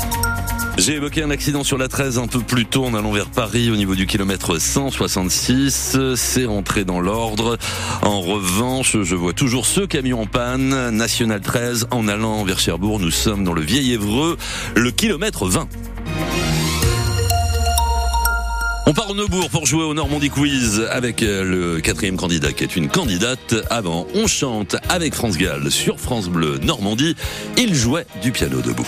J'ai 0.81 0.95
évoqué 0.95 1.21
un 1.21 1.29
accident 1.29 1.63
sur 1.63 1.77
la 1.77 1.87
13 1.87 2.17
un 2.17 2.25
peu 2.25 2.39
plus 2.39 2.65
tôt 2.65 2.83
en 2.85 2.95
allant 2.95 3.11
vers 3.11 3.29
Paris 3.29 3.69
au 3.69 3.75
niveau 3.75 3.93
du 3.93 4.07
kilomètre 4.07 4.57
166. 4.57 5.95
C'est 6.15 6.45
rentré 6.45 6.85
dans 6.85 6.99
l'ordre. 6.99 7.59
En 8.01 8.19
revanche, 8.19 8.97
je 9.03 9.15
vois 9.15 9.33
toujours 9.33 9.67
ce 9.67 9.81
camion 9.81 10.21
en 10.21 10.25
panne. 10.25 10.89
National 10.89 11.39
13 11.39 11.85
en 11.91 12.07
allant 12.07 12.43
vers 12.45 12.57
Cherbourg. 12.57 12.99
Nous 12.99 13.11
sommes 13.11 13.43
dans 13.43 13.53
le 13.53 13.61
vieil 13.61 13.93
Évreux, 13.93 14.37
le 14.75 14.89
kilomètre 14.89 15.45
20. 15.45 15.67
On 18.87 18.93
part 18.93 19.11
au 19.11 19.13
Neubourg 19.13 19.51
pour 19.51 19.67
jouer 19.67 19.83
au 19.83 19.93
Normandie 19.93 20.31
Quiz 20.31 20.87
avec 20.89 21.21
euh, 21.21 21.43
le 21.43 21.79
quatrième 21.79 22.17
candidat 22.17 22.53
qui 22.53 22.63
est 22.63 22.75
une 22.75 22.87
candidate. 22.87 23.53
Avant, 23.69 24.07
on 24.15 24.25
chante 24.25 24.77
avec 24.89 25.13
France 25.13 25.37
Gall 25.37 25.69
sur 25.69 25.99
France 25.99 26.27
Bleu 26.27 26.57
Normandie. 26.57 27.15
Il 27.55 27.75
jouait 27.75 28.07
du 28.23 28.31
piano 28.31 28.61
debout. 28.61 28.87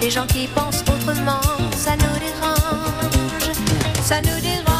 Les 0.00 0.10
gens 0.10 0.26
qui 0.26 0.46
pensent 0.48 0.82
autrement, 0.82 1.40
ça 1.76 1.92
nous 1.96 2.18
dérange, 2.18 3.56
ça 4.02 4.20
nous 4.22 4.40
dérange. 4.40 4.79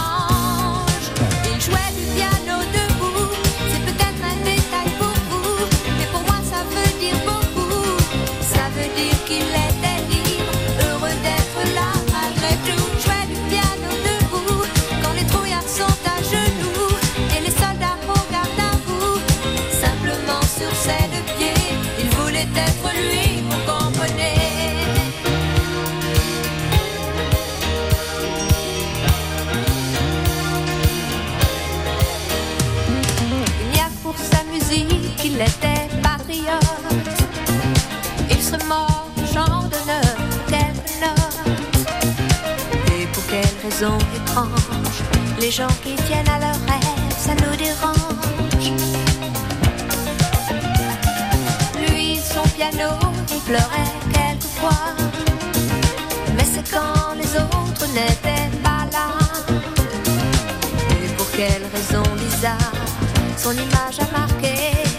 Les 45.40 45.50
gens 45.50 45.66
qui 45.82 45.94
tiennent 46.06 46.28
à 46.28 46.38
leur 46.38 46.54
rêve, 46.68 47.14
ça 47.18 47.32
nous 47.34 47.56
dérange. 47.56 48.72
Lui, 51.78 52.18
son 52.18 52.42
piano, 52.50 52.90
il 53.32 53.40
pleurait 53.40 53.92
quelquefois. 54.12 54.94
Mais 56.36 56.44
c'est 56.44 56.70
quand 56.70 57.14
les 57.16 57.36
autres 57.36 57.86
n'étaient 57.94 58.50
pas 58.62 58.84
là. 58.92 59.08
Et 61.02 61.08
pour 61.16 61.30
quelle 61.30 61.64
raison 61.72 62.02
bizarre 62.16 62.72
Son 63.38 63.52
image 63.52 63.98
a 63.98 64.18
marqué 64.18 64.89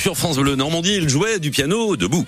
sur 0.00 0.16
France 0.16 0.38
Bleu 0.38 0.56
Normandie. 0.56 0.94
Il 0.94 1.08
jouait 1.10 1.38
du 1.38 1.50
piano 1.50 1.94
debout. 1.94 2.26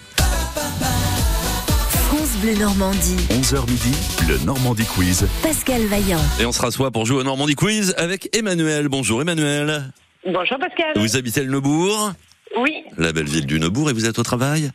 France 2.06 2.36
Bleu 2.42 2.54
Normandie. 2.56 3.16
11h 3.30 3.66
midi, 3.68 3.92
le 4.28 4.38
Normandie 4.44 4.84
Quiz. 4.84 5.26
Pascal 5.42 5.86
Vaillant. 5.86 6.20
Et 6.38 6.44
on 6.44 6.52
se 6.52 6.60
rassoit 6.60 6.90
pour 6.90 7.06
jouer 7.06 7.20
au 7.20 7.22
Normandie 7.24 7.54
Quiz 7.54 7.94
avec 7.96 8.36
Emmanuel. 8.36 8.88
Bonjour 8.88 9.22
Emmanuel. 9.22 9.90
Bonjour 10.26 10.58
Pascal. 10.58 10.92
Vous 10.96 11.16
habitez 11.16 11.42
le 11.42 11.50
Neubourg, 11.50 12.12
Oui. 12.60 12.74
la 12.98 13.12
belle 13.12 13.26
ville 13.28 13.46
du 13.46 13.58
Neubourg, 13.58 13.88
et 13.88 13.94
vous 13.94 14.04
êtes 14.04 14.18
au 14.18 14.22
travail? 14.22 14.70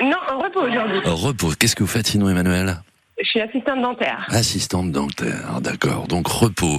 Non, 0.00 0.16
en 0.32 0.38
repos 0.38 0.60
aujourd'hui. 0.60 1.00
Repos. 1.04 1.52
Qu'est-ce 1.58 1.76
que 1.76 1.82
vous 1.82 1.88
faites 1.90 2.06
sinon 2.06 2.30
Emmanuel? 2.30 2.80
Je 3.22 3.28
suis 3.28 3.40
assistante 3.40 3.80
dentaire. 3.82 4.24
Assistante 4.28 4.90
dentaire, 4.90 5.60
d'accord. 5.60 6.08
Donc 6.08 6.26
repos. 6.26 6.78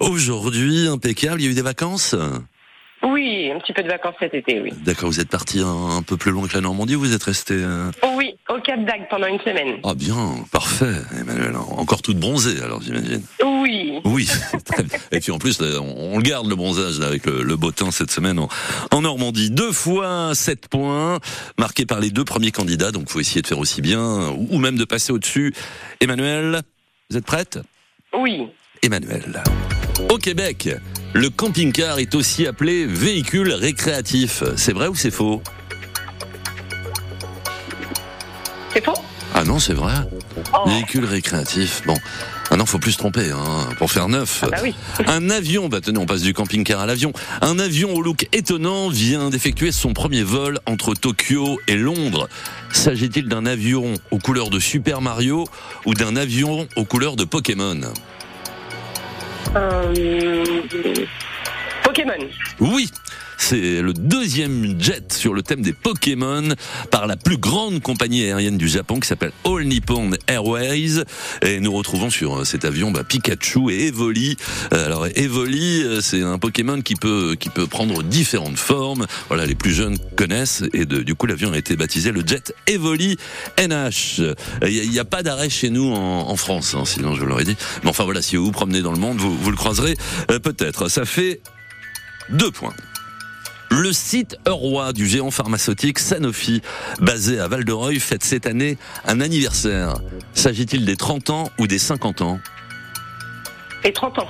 Aujourd'hui, 0.00 0.86
impeccable, 0.86 1.40
il 1.40 1.44
y 1.46 1.48
a 1.48 1.50
eu 1.50 1.54
des 1.54 1.62
vacances? 1.62 2.14
Oui, 3.02 3.50
un 3.50 3.58
petit 3.60 3.72
peu 3.72 3.82
de 3.82 3.88
vacances 3.88 4.14
cet 4.20 4.34
été, 4.34 4.60
oui. 4.60 4.72
D'accord, 4.84 5.08
vous 5.08 5.20
êtes 5.20 5.30
parti 5.30 5.60
un, 5.60 5.96
un 5.96 6.02
peu 6.02 6.18
plus 6.18 6.30
loin 6.32 6.46
que 6.46 6.54
la 6.54 6.60
Normandie, 6.60 6.96
vous 6.96 7.14
êtes 7.14 7.22
resté... 7.22 7.54
euh, 7.54 7.90
Oh 8.02 8.12
oui, 8.16 8.34
au 8.50 8.60
Cap 8.60 8.84
d'Agde 8.84 9.04
pendant 9.08 9.26
une 9.26 9.40
semaine. 9.40 9.78
Ah 9.84 9.94
bien, 9.94 10.14
parfait, 10.52 10.92
Emmanuel. 11.18 11.56
Encore 11.56 12.02
toute 12.02 12.18
bronzée, 12.18 12.60
alors 12.62 12.82
j'imagine. 12.82 13.22
Oui. 13.42 14.00
Oui, 14.04 14.28
très 14.66 14.82
bien. 14.82 14.98
Et 15.12 15.20
puis 15.20 15.32
en 15.32 15.38
plus, 15.38 15.60
là, 15.62 15.80
on 15.80 16.10
on 16.12 16.16
le 16.18 16.22
garde 16.22 16.46
le 16.48 16.56
bronzage 16.56 16.98
là, 16.98 17.06
avec 17.06 17.24
le, 17.24 17.42
le 17.42 17.56
beau 17.56 17.70
temps 17.72 17.90
cette 17.90 18.10
semaine 18.10 18.38
en, 18.38 18.48
en 18.90 19.00
Normandie. 19.00 19.50
Deux 19.50 19.72
fois 19.72 20.34
7 20.34 20.68
points, 20.68 21.20
marqués 21.58 21.86
par 21.86 22.00
les 22.00 22.10
deux 22.10 22.24
premiers 22.24 22.50
candidats, 22.50 22.90
donc 22.90 23.08
faut 23.08 23.20
essayer 23.20 23.40
de 23.42 23.46
faire 23.46 23.58
aussi 23.60 23.80
bien, 23.80 24.28
ou, 24.30 24.48
ou 24.50 24.58
même 24.58 24.76
de 24.76 24.84
passer 24.84 25.12
au-dessus. 25.12 25.54
Emmanuel, 26.00 26.60
vous 27.08 27.16
êtes 27.16 27.24
prête? 27.26 27.58
Oui. 28.12 28.48
Emmanuel. 28.82 29.42
Au 30.10 30.18
Québec, 30.18 30.68
le 31.12 31.28
camping-car 31.28 31.98
est 31.98 32.14
aussi 32.14 32.46
appelé 32.46 32.86
véhicule 32.86 33.52
récréatif. 33.52 34.44
C'est 34.56 34.72
vrai 34.72 34.86
ou 34.86 34.94
c'est 34.94 35.10
faux 35.10 35.42
C'est 38.72 38.84
faux 38.84 38.94
Ah 39.34 39.44
non, 39.44 39.58
c'est 39.58 39.74
vrai. 39.74 39.94
Véhicule 40.66 41.04
récréatif. 41.04 41.82
Bon. 41.86 41.96
Maintenant, 42.50 42.66
faut 42.66 42.78
plus 42.78 42.92
se 42.92 42.98
tromper, 42.98 43.30
hein, 43.30 43.68
pour 43.78 43.92
faire 43.92 44.08
neuf. 44.08 44.44
bah 44.50 44.58
oui. 44.62 44.74
Un 45.06 45.30
avion, 45.30 45.68
bah 45.68 45.80
tenez, 45.80 45.98
on 45.98 46.06
passe 46.06 46.22
du 46.22 46.32
camping-car 46.34 46.80
à 46.80 46.86
l'avion. 46.86 47.12
Un 47.42 47.60
avion 47.60 47.94
au 47.94 48.02
look 48.02 48.26
étonnant 48.32 48.88
vient 48.88 49.30
d'effectuer 49.30 49.70
son 49.70 49.92
premier 49.92 50.24
vol 50.24 50.58
entre 50.66 50.94
Tokyo 50.94 51.60
et 51.68 51.76
Londres. 51.76 52.28
S'agit-il 52.72 53.28
d'un 53.28 53.46
avion 53.46 53.94
aux 54.10 54.18
couleurs 54.18 54.50
de 54.50 54.58
Super 54.58 55.00
Mario 55.00 55.46
ou 55.86 55.94
d'un 55.94 56.16
avion 56.16 56.66
aux 56.74 56.84
couleurs 56.84 57.14
de 57.14 57.24
Pokémon? 57.24 57.80
Pokémon. 61.82 62.28
Oui, 62.60 62.90
c'est 63.40 63.80
le 63.80 63.92
deuxième 63.94 64.80
jet 64.80 65.12
sur 65.12 65.34
le 65.34 65.42
thème 65.42 65.62
des 65.62 65.72
Pokémon 65.72 66.54
par 66.90 67.06
la 67.06 67.16
plus 67.16 67.38
grande 67.38 67.80
compagnie 67.80 68.22
aérienne 68.24 68.58
du 68.58 68.68
Japon 68.68 69.00
qui 69.00 69.08
s'appelle 69.08 69.32
All 69.44 69.64
Nippon 69.64 70.10
Airways. 70.28 71.04
Et 71.42 71.58
nous 71.58 71.72
retrouvons 71.72 72.10
sur 72.10 72.40
euh, 72.40 72.44
cet 72.44 72.64
avion 72.64 72.90
bah, 72.90 73.02
Pikachu 73.02 73.70
et 73.70 73.88
Evoli. 73.88 74.36
Euh, 74.72 74.86
Alors 74.86 75.06
Evoli, 75.16 75.82
euh, 75.82 76.00
c'est 76.00 76.22
un 76.22 76.38
Pokémon 76.38 76.82
qui 76.82 76.94
peut 76.94 77.34
qui 77.40 77.48
peut 77.48 77.66
prendre 77.66 78.02
différentes 78.02 78.58
formes. 78.58 79.06
Voilà, 79.28 79.46
les 79.46 79.54
plus 79.54 79.72
jeunes 79.72 79.98
connaissent 80.16 80.62
et 80.72 80.84
du 80.84 81.14
coup 81.14 81.26
l'avion 81.26 81.52
a 81.52 81.58
été 81.58 81.76
baptisé 81.76 82.12
le 82.12 82.22
jet 82.24 82.54
Evoli 82.66 83.16
NH. 83.58 84.20
Il 84.66 84.90
n'y 84.90 84.98
a, 84.98 85.04
pas 85.04 85.22
d'arrêt 85.22 85.50
chez 85.50 85.70
nous 85.70 85.92
en, 85.92 86.36
France, 86.36 86.74
hein, 86.74 86.84
sinon 86.84 87.14
je 87.14 87.20
vous 87.20 87.26
l'aurais 87.26 87.44
dit. 87.44 87.56
Mais 87.82 87.90
enfin 87.90 88.04
voilà, 88.04 88.22
si 88.22 88.36
vous 88.36 88.44
vous 88.44 88.52
promenez 88.52 88.82
dans 88.82 88.92
le 88.92 88.98
monde, 88.98 89.18
vous, 89.18 89.36
vous 89.36 89.50
le 89.50 89.56
croiserez 89.56 89.96
peut-être. 90.28 90.88
Ça 90.88 91.04
fait 91.04 91.40
deux 92.28 92.50
points. 92.50 92.74
Le 93.70 93.92
site 93.92 94.36
Euroi 94.48 94.92
du 94.92 95.06
géant 95.06 95.30
pharmaceutique 95.30 96.00
Sanofi, 96.00 96.60
basé 97.00 97.38
à 97.38 97.46
Val-de-Reuil, 97.46 98.00
fête 98.00 98.24
cette 98.24 98.46
année 98.46 98.76
un 99.06 99.20
anniversaire. 99.20 99.94
S'agit-il 100.34 100.84
des 100.84 100.96
30 100.96 101.30
ans 101.30 101.50
ou 101.56 101.68
des 101.68 101.78
50 101.78 102.20
ans? 102.20 102.40
Et 103.84 103.92
30 103.92 104.18
ans. 104.18 104.28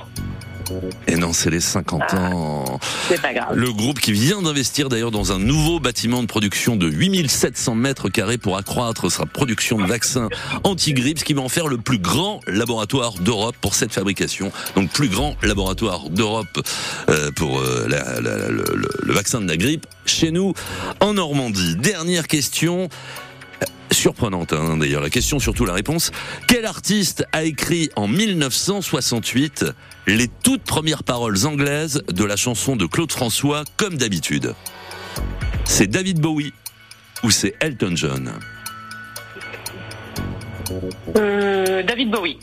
Et 1.07 1.15
non, 1.15 1.33
c'est 1.33 1.49
les 1.49 1.59
50 1.59 2.13
ans. 2.13 2.79
C'est 3.07 3.21
pas 3.21 3.33
grave. 3.33 3.53
Le 3.55 3.71
groupe 3.71 3.99
qui 3.99 4.11
vient 4.11 4.41
d'investir 4.41 4.89
d'ailleurs 4.89 5.11
dans 5.11 5.31
un 5.31 5.39
nouveau 5.39 5.79
bâtiment 5.79 6.21
de 6.21 6.27
production 6.27 6.75
de 6.75 6.87
8700 6.87 7.75
mètres 7.75 8.09
carrés 8.09 8.37
pour 8.37 8.57
accroître 8.57 9.11
sa 9.11 9.25
production 9.25 9.77
de 9.77 9.85
vaccins 9.85 10.29
anti-grippe, 10.63 11.19
ce 11.19 11.23
qui 11.23 11.33
va 11.33 11.41
en 11.41 11.49
faire 11.49 11.67
le 11.67 11.77
plus 11.77 11.97
grand 11.99 12.39
laboratoire 12.47 13.13
d'Europe 13.19 13.55
pour 13.61 13.75
cette 13.75 13.93
fabrication. 13.93 14.51
Donc 14.75 14.89
plus 14.91 15.09
grand 15.09 15.35
laboratoire 15.43 16.09
d'Europe 16.09 16.59
euh, 17.09 17.31
pour 17.31 17.59
euh, 17.59 17.87
la- 17.89 18.19
la- 18.21 18.49
le, 18.49 18.65
le- 18.75 18.89
le 19.03 19.13
vaccin 19.13 19.41
de 19.41 19.47
la 19.47 19.57
grippe 19.57 19.85
chez 20.05 20.31
nous 20.31 20.53
en 20.99 21.13
Normandie. 21.13 21.75
Dernière 21.75 22.27
question. 22.27 22.89
Surprenante 23.91 24.53
hein, 24.53 24.77
d'ailleurs, 24.77 25.01
la 25.01 25.09
question 25.09 25.39
surtout 25.39 25.65
la 25.65 25.73
réponse. 25.73 26.11
Quel 26.47 26.65
artiste 26.65 27.25
a 27.33 27.43
écrit 27.43 27.89
en 27.95 28.07
1968 28.07 29.65
les 30.07 30.29
toutes 30.43 30.63
premières 30.63 31.03
paroles 31.03 31.45
anglaises 31.45 32.01
de 32.07 32.23
la 32.23 32.35
chanson 32.35 32.75
de 32.75 32.85
Claude 32.85 33.11
François 33.11 33.63
comme 33.77 33.97
d'habitude? 33.97 34.55
C'est 35.65 35.87
David 35.87 36.19
Bowie 36.19 36.53
ou 37.23 37.31
c'est 37.31 37.55
Elton 37.59 37.93
John? 37.95 38.31
Euh, 41.17 41.83
David 41.83 42.11
Bowie. 42.11 42.37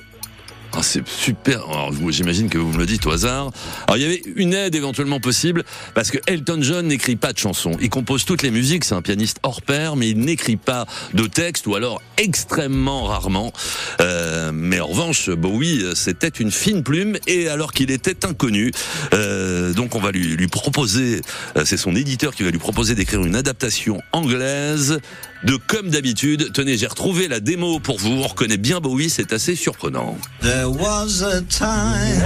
Ah, 0.73 0.83
c'est 0.83 1.07
super. 1.09 1.63
J'imagine 2.11 2.51
que 2.51 2.59
vous 2.59 2.73
me 2.73 2.79
le 2.79 2.87
dites 2.87 3.07
au 3.07 3.11
hasard. 3.11 3.51
Alors, 3.87 3.97
il 3.97 4.03
y 4.03 4.05
avait 4.05 4.23
une 4.37 4.53
aide 4.53 4.75
éventuellement 4.75 5.19
possible 5.19 5.65
parce 5.95 6.11
que 6.11 6.19
Elton 6.27 6.59
John 6.61 6.87
n'écrit 6.87 7.17
pas 7.17 7.33
de 7.33 7.39
chansons. 7.39 7.73
Il 7.81 7.89
compose 7.89 8.25
toutes 8.25 8.43
les 8.43 8.51
musiques. 8.51 8.85
C'est 8.85 8.95
un 8.95 9.03
pianiste 9.03 9.39
hors 9.43 9.63
pair, 9.63 9.97
mais 9.97 10.11
il 10.11 10.19
n'écrit 10.19 10.57
pas 10.57 10.87
de 11.15 11.27
texte 11.27 11.67
ou 11.67 11.75
alors 11.75 12.03
extrêmement 12.19 13.05
rarement. 13.05 13.53
Euh, 14.01 14.53
mais 14.53 14.79
en 14.79 14.87
revanche, 14.89 15.31
Bowie, 15.31 15.85
c'était 15.95 16.29
une 16.29 16.51
fine 16.51 16.83
plume 16.83 17.17
et 17.27 17.49
alors 17.49 17.73
qu'il 17.73 17.91
était 17.91 18.27
inconnu. 18.27 18.71
Euh, 19.15 19.73
donc, 19.73 19.95
on 19.95 20.01
va 20.01 20.13
lui, 20.13 20.37
lui 20.37 20.49
proposer. 20.49 21.23
euh, 21.57 21.65
c'est 21.65 21.79
son 21.79 21.97
éditeur 21.97 22.35
qui 22.35 22.43
va 22.43 22.51
lui 22.51 22.59
proposer 22.59 22.95
d'écrire 22.95 23.25
une 23.25 23.37
adaptation 23.37 24.03
anglaise 24.13 25.01
de 25.45 25.57
comme 25.57 25.91
d'habitude. 25.91 26.53
Tenez, 26.53 26.77
j'ai 26.77 26.87
retrouvé 26.87 27.29
la 27.29 27.41
démo 27.41 27.81
pour 27.81 27.99
vous. 27.99 28.23
On 28.23 28.27
reconnaît 28.27 28.57
bien 28.57 28.81
Bowie. 28.81 29.11
C'est 29.11 29.33
assez 29.33 29.55
surprenant. 29.55 30.17
There 30.41 30.69
was 30.69 31.23
a 31.23 31.43
time, 31.43 32.21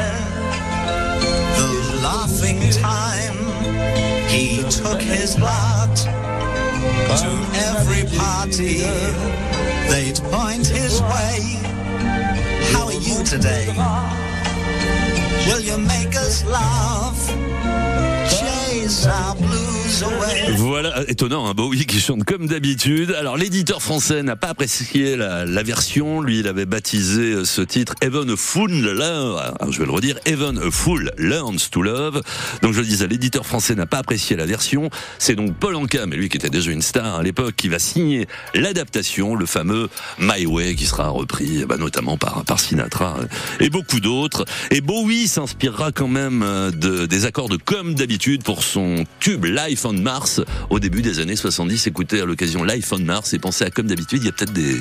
the 1.57 2.03
laughing 2.03 2.61
time, 2.70 3.37
he 4.29 4.62
took 4.70 5.01
his 5.01 5.38
lot 5.38 5.94
to 7.16 7.31
every 7.70 8.05
party. 8.16 8.83
They'd 9.88 10.20
point 10.31 10.66
his 10.66 11.01
way. 11.03 11.59
How 12.72 12.87
are 12.87 12.92
you 12.92 13.22
today? 13.25 13.68
Will 15.46 15.61
you 15.61 15.77
make 15.79 16.16
us 16.16 16.44
laugh? 16.44 17.29
Chase 18.31 19.07
our 19.07 19.35
blues. 19.35 19.82
Voilà, 20.57 21.03
étonnant, 21.09 21.47
un 21.47 21.55
Bowie 21.55 21.87
qui 21.87 22.01
chante 22.01 22.25
comme 22.25 22.47
d'habitude. 22.47 23.15
Alors 23.19 23.37
l'éditeur 23.37 23.83
français 23.83 24.23
n'a 24.23 24.37
pas 24.37 24.49
apprécié 24.49 25.17
la, 25.17 25.45
la 25.45 25.62
version, 25.62 26.21
lui 26.21 26.41
il 26.41 26.49
avait 26.49 26.67
baptisé 26.67 27.33
euh, 27.33 27.45
ce 27.45 27.62
titre 27.62 27.95
Even 28.03 28.31
a 28.31 28.37
Fool 28.37 28.73
Learn, 28.73 29.38
alors, 29.38 29.73
je 29.73 29.79
vais 29.79 29.87
le 29.87 29.93
redire, 29.93 30.19
Even 30.27 30.59
a 30.59 30.71
Fool 30.71 31.12
Learns 31.19 31.69
to 31.71 31.83
Love. 31.83 32.23
Donc 32.62 32.73
je 32.73 32.81
le 32.81 32.87
disais, 32.87 33.07
l'éditeur 33.07 33.47
français 33.47 33.75
n'a 33.75 33.87
pas 33.87 33.99
apprécié 33.99 34.37
la 34.37 34.47
version. 34.47 34.91
C'est 35.19 35.35
donc 35.35 35.55
Paul 35.55 35.77
Anka, 35.77 36.07
mais 36.07 36.17
lui 36.17 36.29
qui 36.29 36.37
était 36.37 36.51
déjà 36.51 36.71
une 36.71 36.83
star 36.83 37.17
à 37.17 37.23
l'époque, 37.23 37.55
qui 37.57 37.69
va 37.69 37.79
signer 37.79 38.27
l'adaptation, 38.55 39.35
le 39.35 39.47
fameux 39.47 39.88
My 40.19 40.47
Way, 40.47 40.75
qui 40.75 40.87
sera 40.87 41.09
repris 41.09 41.65
bah, 41.65 41.77
notamment 41.77 42.17
par, 42.17 42.45
par 42.45 42.61
Sinatra 42.61 43.17
euh, 43.21 43.27
et 43.61 43.71
beaucoup 43.71 44.01
d'autres. 44.01 44.45
Et 44.71 44.81
Bowie 44.81 45.29
s'inspirera 45.29 45.93
quand 45.93 46.09
même 46.09 46.43
euh, 46.43 46.71
de, 46.71 47.07
des 47.07 47.25
accords 47.27 47.49
de 47.49 47.57
comme 47.57 47.95
d'habitude 47.95 48.43
pour 48.43 48.62
son 48.62 49.05
tube 49.21 49.45
Life 49.45 49.85
Mars 50.00 50.40
au 50.70 50.78
début 50.78 51.02
des 51.02 51.20
années 51.20 51.37
70. 51.37 51.87
Écoutez 51.87 52.20
à 52.20 52.24
l'occasion 52.24 52.64
Life 52.64 52.92
on 52.92 52.98
Mars 52.98 53.35
et 53.35 53.38
pensez 53.38 53.64
à 53.64 53.70
comme 53.70 53.87
d'habitude, 53.87 54.22
il 54.22 54.26
y 54.26 54.28
a 54.28 54.33
peut-être 54.33 54.52
des, 54.52 54.74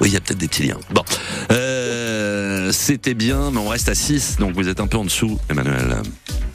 oui, 0.00 0.08
il 0.08 0.12
y 0.12 0.16
a 0.16 0.20
peut-être 0.20 0.38
des 0.38 0.48
petits 0.48 0.64
liens. 0.64 0.78
Bon, 0.92 1.02
euh, 1.50 2.70
c'était 2.72 3.14
bien, 3.14 3.50
mais 3.50 3.58
on 3.58 3.68
reste 3.68 3.88
à 3.88 3.94
6, 3.94 4.36
donc 4.38 4.54
vous 4.54 4.68
êtes 4.68 4.80
un 4.80 4.86
peu 4.86 4.98
en 4.98 5.04
dessous, 5.04 5.38
Emmanuel. 5.48 6.02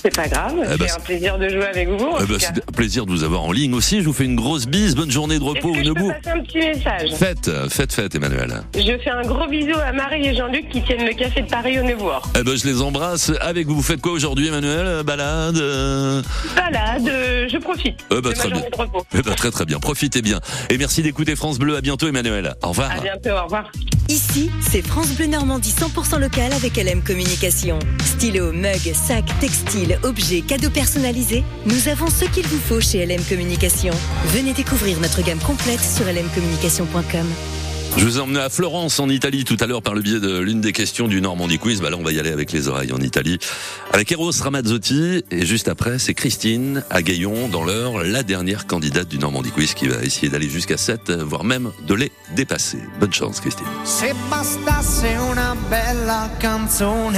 C'est 0.08 0.16
pas 0.16 0.30
grave. 0.30 0.54
Eh 0.64 0.78
ben, 0.78 0.88
c'est 0.88 0.96
un 0.96 1.00
plaisir 1.02 1.38
de 1.38 1.50
jouer 1.50 1.66
avec 1.66 1.90
vous. 1.90 2.10
Eh 2.22 2.26
ben, 2.26 2.38
c'est 2.40 2.48
un 2.48 2.72
plaisir 2.72 3.06
de 3.06 3.12
vous 3.12 3.26
avoir 3.26 3.44
en 3.44 3.52
ligne 3.52 3.74
aussi. 3.74 4.00
Je 4.00 4.06
vous 4.06 4.14
fais 4.14 4.24
une 4.24 4.38
grosse 4.38 4.66
bise. 4.66 4.96
Bonne 4.96 5.12
journée 5.12 5.38
de 5.38 5.44
repos 5.44 5.74
passer 5.74 6.30
un 6.30 6.40
petit 6.44 6.60
message 6.60 7.14
Faites, 7.18 7.52
faites, 7.70 7.92
faites, 7.92 8.16
Emmanuel. 8.16 8.64
Je 8.74 8.98
fais 9.04 9.10
un 9.10 9.24
gros 9.24 9.46
bisou 9.48 9.78
à 9.86 9.92
Marie 9.92 10.28
et 10.28 10.34
Jean-Luc 10.34 10.70
qui 10.70 10.82
tiennent 10.82 11.06
le 11.06 11.14
café 11.14 11.42
de 11.42 11.50
Paris 11.50 11.78
au 11.78 11.84
Neuvoir. 11.84 12.22
Eh 12.40 12.44
ben, 12.44 12.56
je 12.56 12.66
les 12.66 12.82
embrasse 12.82 13.34
avec 13.42 13.68
vous. 13.68 13.76
Vous 13.76 13.82
faites 13.82 14.00
quoi 14.00 14.14
aujourd'hui, 14.14 14.48
Emmanuel? 14.48 15.04
Balade 15.04 15.58
euh? 15.58 16.22
Balade, 16.56 17.10
euh, 17.10 17.50
je 17.52 17.58
profite. 17.58 18.00
Eh 18.10 18.22
ben, 18.22 18.32
très 18.32 18.48
bien. 18.48 18.60
journée 18.60 18.72
de 18.72 18.82
repos. 18.82 19.06
Eh 19.14 19.22
ben, 19.22 19.36
très 19.36 19.52
très 19.52 19.66
bien. 19.66 19.80
Profitez 19.80 20.22
bien. 20.22 20.40
Et 20.70 20.78
merci 20.78 21.02
d'écouter 21.02 21.36
France 21.36 21.60
Bleu. 21.60 21.76
À 21.76 21.82
bientôt, 21.82 22.08
Emmanuel. 22.08 22.56
Au 22.64 22.70
revoir. 22.70 22.92
À 22.92 23.02
bientôt, 23.02 23.32
au 23.32 23.44
revoir. 23.44 23.70
Ici, 24.10 24.50
c'est 24.62 24.82
France 24.82 25.12
Bleu 25.12 25.28
Normandie 25.28 25.74
100% 25.78 26.22
local 26.22 26.54
avec 26.54 26.78
LM 26.78 27.04
Communication. 27.04 27.78
Stylo, 28.06 28.54
mug, 28.54 28.94
sac, 28.94 29.26
textile, 29.42 29.97
objets, 30.04 30.42
cadeaux 30.42 30.70
personnalisés. 30.70 31.44
Nous 31.66 31.88
avons 31.88 32.08
ce 32.08 32.26
qu'il 32.26 32.46
vous 32.48 32.60
faut 32.60 32.82
chez 32.82 33.06
LM 33.06 33.22
Communication. 33.24 33.94
Venez 34.28 34.54
découvrir 34.54 35.00
notre 35.00 35.22
gamme 35.22 35.40
complète 35.40 35.82
sur 35.82 36.06
lmcommunication.com. 36.06 37.28
Je 37.96 38.06
vous 38.06 38.18
ai 38.20 38.22
emmené 38.22 38.40
à 38.40 38.50
Florence 38.50 39.00
en 39.00 39.10
Italie 39.10 39.44
tout 39.44 39.58
à 39.60 39.66
l'heure 39.66 39.82
par 39.82 39.96
le 39.96 40.02
biais 40.02 40.20
de 40.20 40.38
l'une 40.38 40.62
des 40.62 40.72
questions 40.72 41.08
du 41.08 41.20
Normandie 41.20 41.58
Quiz. 41.58 41.82
Bah 41.82 41.90
là, 41.90 41.98
on 41.98 42.04
va 42.04 42.12
y 42.12 42.20
aller 42.20 42.32
avec 42.32 42.52
les 42.52 42.68
oreilles 42.68 42.92
en 42.92 43.00
Italie. 43.00 43.40
Avec 43.92 44.12
Eros 44.12 44.32
Ramazzotti. 44.40 45.24
Et 45.32 45.46
juste 45.46 45.68
après, 45.68 45.98
c'est 45.98 46.14
Christine 46.14 46.84
à 46.92 47.02
Gaillon 47.02 47.48
dans 47.48 47.64
l'heure, 47.64 48.04
la 48.04 48.22
dernière 48.22 48.68
candidate 48.68 49.08
du 49.08 49.18
Normandie 49.18 49.52
Quiz 49.52 49.74
qui 49.74 49.88
va 49.88 50.04
essayer 50.04 50.30
d'aller 50.30 50.50
jusqu'à 50.50 50.78
7, 50.78 51.12
voire 51.12 51.44
même 51.44 51.72
de 51.88 51.96
les 51.96 52.12
dépasser. 52.36 52.80
Bonne 53.00 53.14
chance, 53.14 53.40
Christine. 53.40 53.66
Se 53.84 54.14
bastasse 54.30 55.04
una 55.32 55.56
bella 55.70 56.30
canzone 56.40 57.18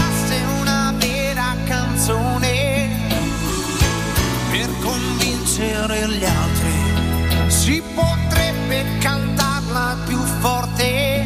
convincere 5.61 6.07
gli 6.07 6.25
altri, 6.25 7.51
si 7.51 7.83
potrebbe 7.93 8.83
cantarla 8.99 9.97
più 10.07 10.17
forte, 10.39 11.23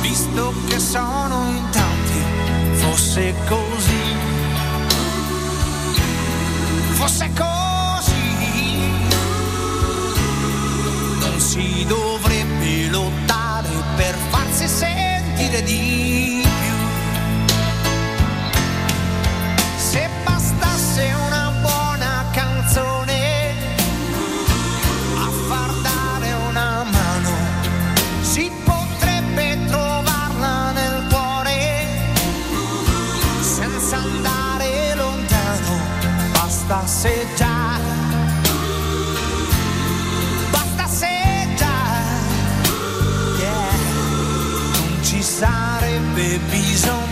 visto 0.00 0.52
che 0.68 0.78
sono 0.80 1.50
in 1.50 1.70
tanti, 1.70 2.20
fosse 2.72 3.34
così, 3.46 4.16
fosse 6.90 7.30
così, 7.32 8.22
non 11.20 11.38
si 11.38 11.84
dovrebbe 11.86 12.88
lottare 12.88 13.68
per 13.96 14.16
farsi 14.30 14.66
sentire 14.66 15.62
di 15.62 16.43
bees 46.50 46.88
on 46.88 47.03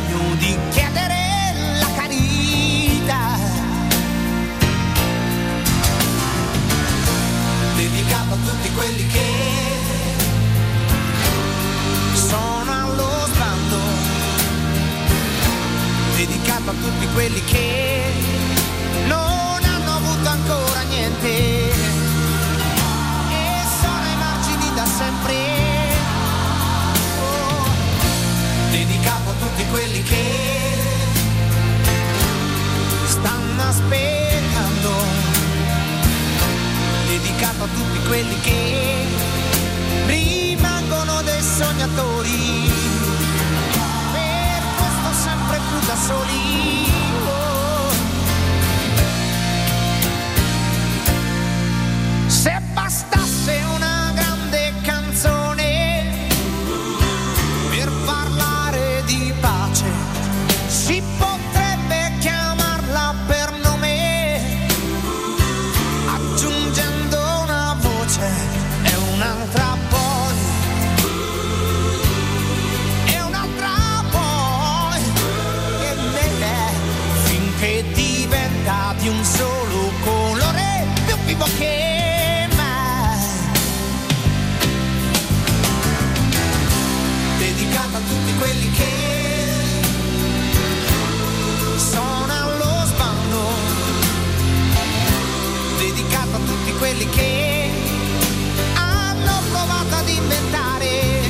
ad 99.97 100.09
inventare 100.09 101.21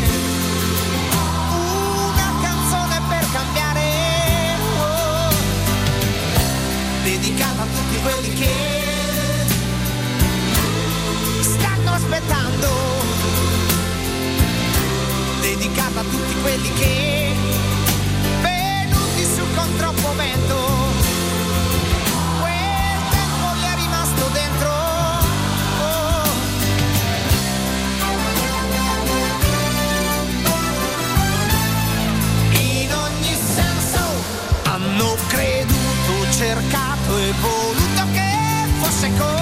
una 1.50 2.32
canzone 2.42 3.00
per 3.08 3.26
cambiare. 3.32 3.90
Oh. 4.78 5.28
Dedicata 7.02 7.62
a 7.62 7.66
tutti 7.66 8.00
quelli 8.02 8.32
che 8.34 8.50
stanno 11.40 11.90
aspettando 11.92 12.70
dedicata 15.40 16.00
a 16.00 16.04
tutti 16.04 16.34
quelli 16.40 16.72
che 16.74 17.34
venuti 18.40 19.24
su 19.24 19.42
con 19.54 19.76
troppo 19.76 20.14
vento 20.16 20.71
voluto 37.40 38.06
che 38.12 38.68
fosse 38.80 39.10
così 39.16 39.41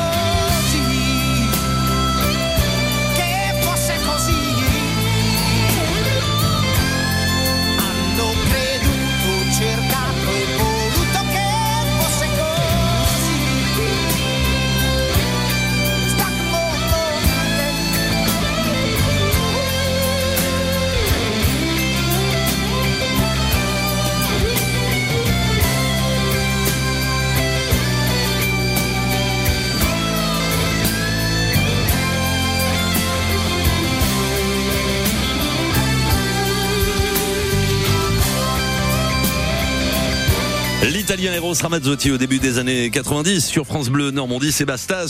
L'italien 41.10 41.34
Eros 41.34 41.54
Ramazzotti 41.60 42.12
au 42.12 42.18
début 42.18 42.38
des 42.38 42.58
années 42.58 42.88
90 42.88 43.44
sur 43.44 43.66
France 43.66 43.88
Bleu 43.88 44.12
Normandie, 44.12 44.52
c'est 44.52 44.64
Basta, 44.64 45.06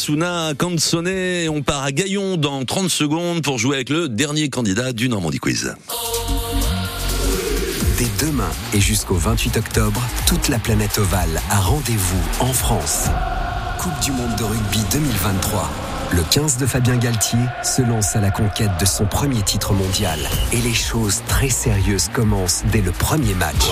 Canzone. 0.57 1.47
On 1.51 1.61
part 1.61 1.83
à 1.83 1.93
Gaillon 1.93 2.39
dans 2.39 2.65
30 2.65 2.89
secondes 2.89 3.43
pour 3.43 3.59
jouer 3.59 3.77
avec 3.77 3.91
le 3.91 4.09
dernier 4.09 4.49
candidat 4.49 4.95
du 4.95 5.11
Normandie 5.11 5.41
Quiz. 5.41 5.75
Dès 7.99 8.07
demain 8.27 8.49
et 8.73 8.81
jusqu'au 8.81 9.17
28 9.17 9.59
octobre, 9.59 10.01
toute 10.27 10.49
la 10.49 10.59
planète 10.59 10.97
ovale 10.97 11.39
a 11.51 11.61
rendez-vous 11.61 12.23
en 12.39 12.55
France. 12.55 13.09
Coupe 13.79 14.01
du 14.03 14.13
monde 14.13 14.35
de 14.39 14.45
rugby 14.45 14.81
2023. 14.93 15.71
Le 16.13 16.23
15 16.31 16.57
de 16.57 16.65
Fabien 16.65 16.97
Galtier 16.97 17.41
se 17.63 17.83
lance 17.83 18.17
à 18.17 18.23
la 18.23 18.31
conquête 18.31 18.73
de 18.81 18.87
son 18.87 19.05
premier 19.05 19.43
titre 19.43 19.75
mondial. 19.75 20.19
Et 20.55 20.63
les 20.63 20.73
choses 20.73 21.21
très 21.29 21.51
sérieuses 21.51 22.09
commencent 22.09 22.63
dès 22.73 22.81
le 22.81 22.91
premier 22.91 23.35
match. 23.35 23.67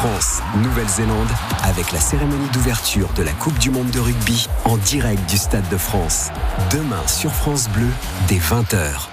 France, 0.00 0.40
Nouvelle-Zélande, 0.62 1.28
avec 1.62 1.92
la 1.92 2.00
cérémonie 2.00 2.48
d'ouverture 2.54 3.12
de 3.18 3.22
la 3.22 3.32
Coupe 3.32 3.58
du 3.58 3.68
Monde 3.68 3.90
de 3.90 4.00
rugby 4.00 4.46
en 4.64 4.78
direct 4.78 5.20
du 5.28 5.36
Stade 5.36 5.68
de 5.68 5.76
France. 5.76 6.30
Demain 6.72 7.06
sur 7.06 7.30
France 7.30 7.68
Bleu, 7.68 7.88
dès 8.26 8.38
20h. 8.38 9.10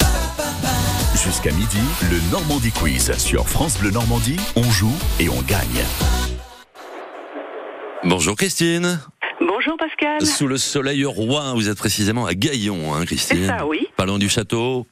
Jusqu'à 1.22 1.52
midi, 1.52 1.82
le 2.10 2.32
Normandie 2.32 2.72
Quiz 2.72 3.12
sur 3.18 3.50
France 3.50 3.78
Bleu 3.80 3.92
Normandie. 3.92 4.38
On 4.56 4.64
joue 4.64 4.96
et 5.20 5.28
on 5.28 5.42
gagne. 5.42 5.84
Bonjour 8.06 8.38
Christine. 8.38 9.02
Bonjour 9.42 9.76
Pascal. 9.78 10.26
Sous 10.26 10.48
le 10.48 10.58
soleil 10.58 11.04
roi, 11.04 11.52
vous 11.54 11.68
êtes 11.68 11.78
précisément 11.78 12.26
à 12.26 12.34
Gaillon, 12.34 12.96
hein, 12.96 13.04
Christine. 13.04 13.40
C'est 13.42 13.48
ça, 13.48 13.68
oui. 13.68 13.90
Pas 13.98 14.06
loin 14.06 14.20
du 14.20 14.30
château. 14.30 14.88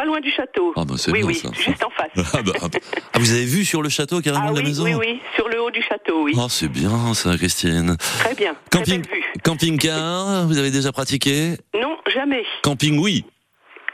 Pas 0.00 0.06
loin 0.06 0.20
du 0.20 0.30
château. 0.30 0.72
Ah 0.76 0.84
bah 0.86 0.94
c'est 0.96 1.10
oui, 1.10 1.18
bien 1.18 1.28
oui, 1.28 1.34
ça. 1.34 1.50
juste 1.52 1.84
en 1.84 1.90
face. 1.90 2.08
Ah, 2.32 2.40
bah, 2.42 2.52
ah 2.62 3.18
vous 3.18 3.32
avez 3.32 3.44
vu 3.44 3.66
sur 3.66 3.82
le 3.82 3.90
château 3.90 4.22
carrément 4.22 4.46
Ah 4.48 4.52
de 4.52 4.56
la 4.56 4.62
oui, 4.62 4.68
maison 4.68 4.84
oui, 4.84 4.94
oui, 4.94 5.20
sur 5.36 5.46
le 5.46 5.60
haut 5.60 5.70
du 5.70 5.82
château, 5.82 6.22
oui. 6.24 6.32
Oh, 6.38 6.46
c'est 6.48 6.68
bien 6.68 7.12
ça, 7.12 7.36
Christine. 7.36 7.98
Très 8.20 8.34
bien. 8.34 8.54
Camping, 8.70 9.02
camping-car, 9.44 10.46
vous 10.46 10.56
avez 10.56 10.70
déjà 10.70 10.90
pratiqué 10.90 11.56
Non, 11.78 11.98
jamais. 12.14 12.44
Camping, 12.62 12.98
oui. 12.98 13.26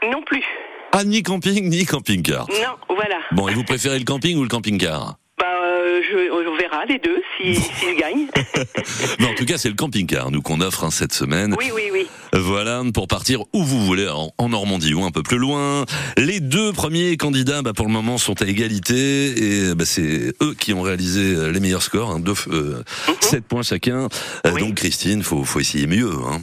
Non 0.09 0.21
plus. 0.25 0.43
Ah, 0.93 1.03
ni 1.03 1.23
camping, 1.23 1.67
ni 1.67 1.85
camping-car. 1.85 2.47
Non, 2.51 2.95
voilà. 2.95 3.17
Bon, 3.33 3.49
et 3.49 3.53
vous 3.53 3.65
préférez 3.65 3.99
le 3.99 4.05
camping 4.05 4.37
ou 4.37 4.43
le 4.43 4.47
camping-car 4.49 5.01
Bah, 5.07 5.15
euh, 5.15 5.26
je, 6.01 6.31
on 6.31 6.57
verra 6.57 6.85
les 6.85 6.99
deux 6.99 7.21
si, 7.37 7.55
si 7.55 7.71
je 7.89 7.99
gagne. 7.99 8.27
Mais 9.19 9.25
en 9.27 9.33
tout 9.35 9.45
cas, 9.45 9.57
c'est 9.57 9.69
le 9.69 9.75
camping-car, 9.75 10.31
nous, 10.31 10.41
qu'on 10.41 10.61
offre 10.61 10.83
hein, 10.83 10.91
cette 10.91 11.13
semaine. 11.13 11.55
Oui, 11.57 11.71
oui, 11.73 11.89
oui. 11.91 12.07
Voilà, 12.33 12.81
pour 12.93 13.07
partir 13.07 13.41
où 13.53 13.63
vous 13.63 13.85
voulez, 13.85 14.07
en, 14.07 14.31
en 14.37 14.49
Normandie 14.49 14.93
ou 14.93 15.03
un 15.03 15.11
peu 15.11 15.23
plus 15.23 15.37
loin. 15.37 15.85
Les 16.17 16.39
deux 16.39 16.73
premiers 16.73 17.17
candidats, 17.17 17.61
bah, 17.61 17.73
pour 17.73 17.85
le 17.85 17.91
moment, 17.91 18.17
sont 18.17 18.41
à 18.41 18.45
égalité 18.45 19.69
et 19.69 19.75
bah, 19.75 19.85
c'est 19.85 20.33
eux 20.41 20.53
qui 20.59 20.73
ont 20.73 20.81
réalisé 20.81 21.35
euh, 21.35 21.51
les 21.51 21.59
meilleurs 21.59 21.83
scores, 21.83 22.11
hein, 22.11 22.19
deux, 22.19 22.33
euh, 22.49 22.83
Mhm. 23.07 23.15
7 23.21 23.45
points 23.45 23.63
chacun. 23.63 24.07
Euh, 24.45 24.51
Donc, 24.59 24.75
Christine, 24.75 25.23
faut, 25.23 25.43
faut 25.43 25.59
essayer 25.59 25.87
mieux. 25.87 26.11
Hein, 26.29 26.41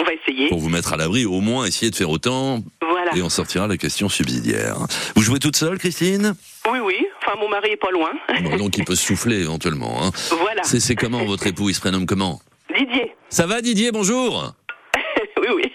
On 0.00 0.04
va 0.04 0.12
essayer. 0.14 0.48
pour 0.48 0.58
vous 0.60 0.68
mettre 0.68 0.92
à 0.92 0.96
l'abri, 0.96 1.24
au 1.24 1.40
moins 1.40 1.66
essayer 1.66 1.90
de 1.90 1.96
faire 1.96 2.10
autant. 2.10 2.62
Voilà. 2.88 3.16
Et 3.16 3.22
on 3.22 3.28
sortira 3.28 3.66
la 3.66 3.76
question 3.76 4.08
subsidiaire. 4.08 4.76
Vous 5.14 5.22
jouez 5.22 5.38
toute 5.38 5.56
seule, 5.56 5.78
Christine? 5.78 6.34
Oui, 6.70 6.78
oui. 6.84 7.06
Enfin, 7.34 7.42
mon 7.42 7.48
mari 7.48 7.70
est 7.70 7.76
pas 7.76 7.90
loin. 7.90 8.12
Bon, 8.42 8.56
Donc, 8.58 8.78
il 8.78 8.84
peut 8.84 8.94
souffler 8.94 9.40
éventuellement. 9.40 10.02
Hein. 10.02 10.10
Voilà. 10.40 10.62
C'est 10.62 10.80
c'est 10.80 10.94
comment 10.94 11.24
votre 11.24 11.46
époux? 11.46 11.68
Il 11.68 11.74
se 11.74 11.80
prénomme 11.80 12.06
comment? 12.06 12.40
Didier. 12.76 13.14
Ça 13.28 13.46
va, 13.46 13.60
Didier? 13.60 13.92
Bonjour 13.92 14.52
oui, 15.40 15.48
oui. 15.54 15.72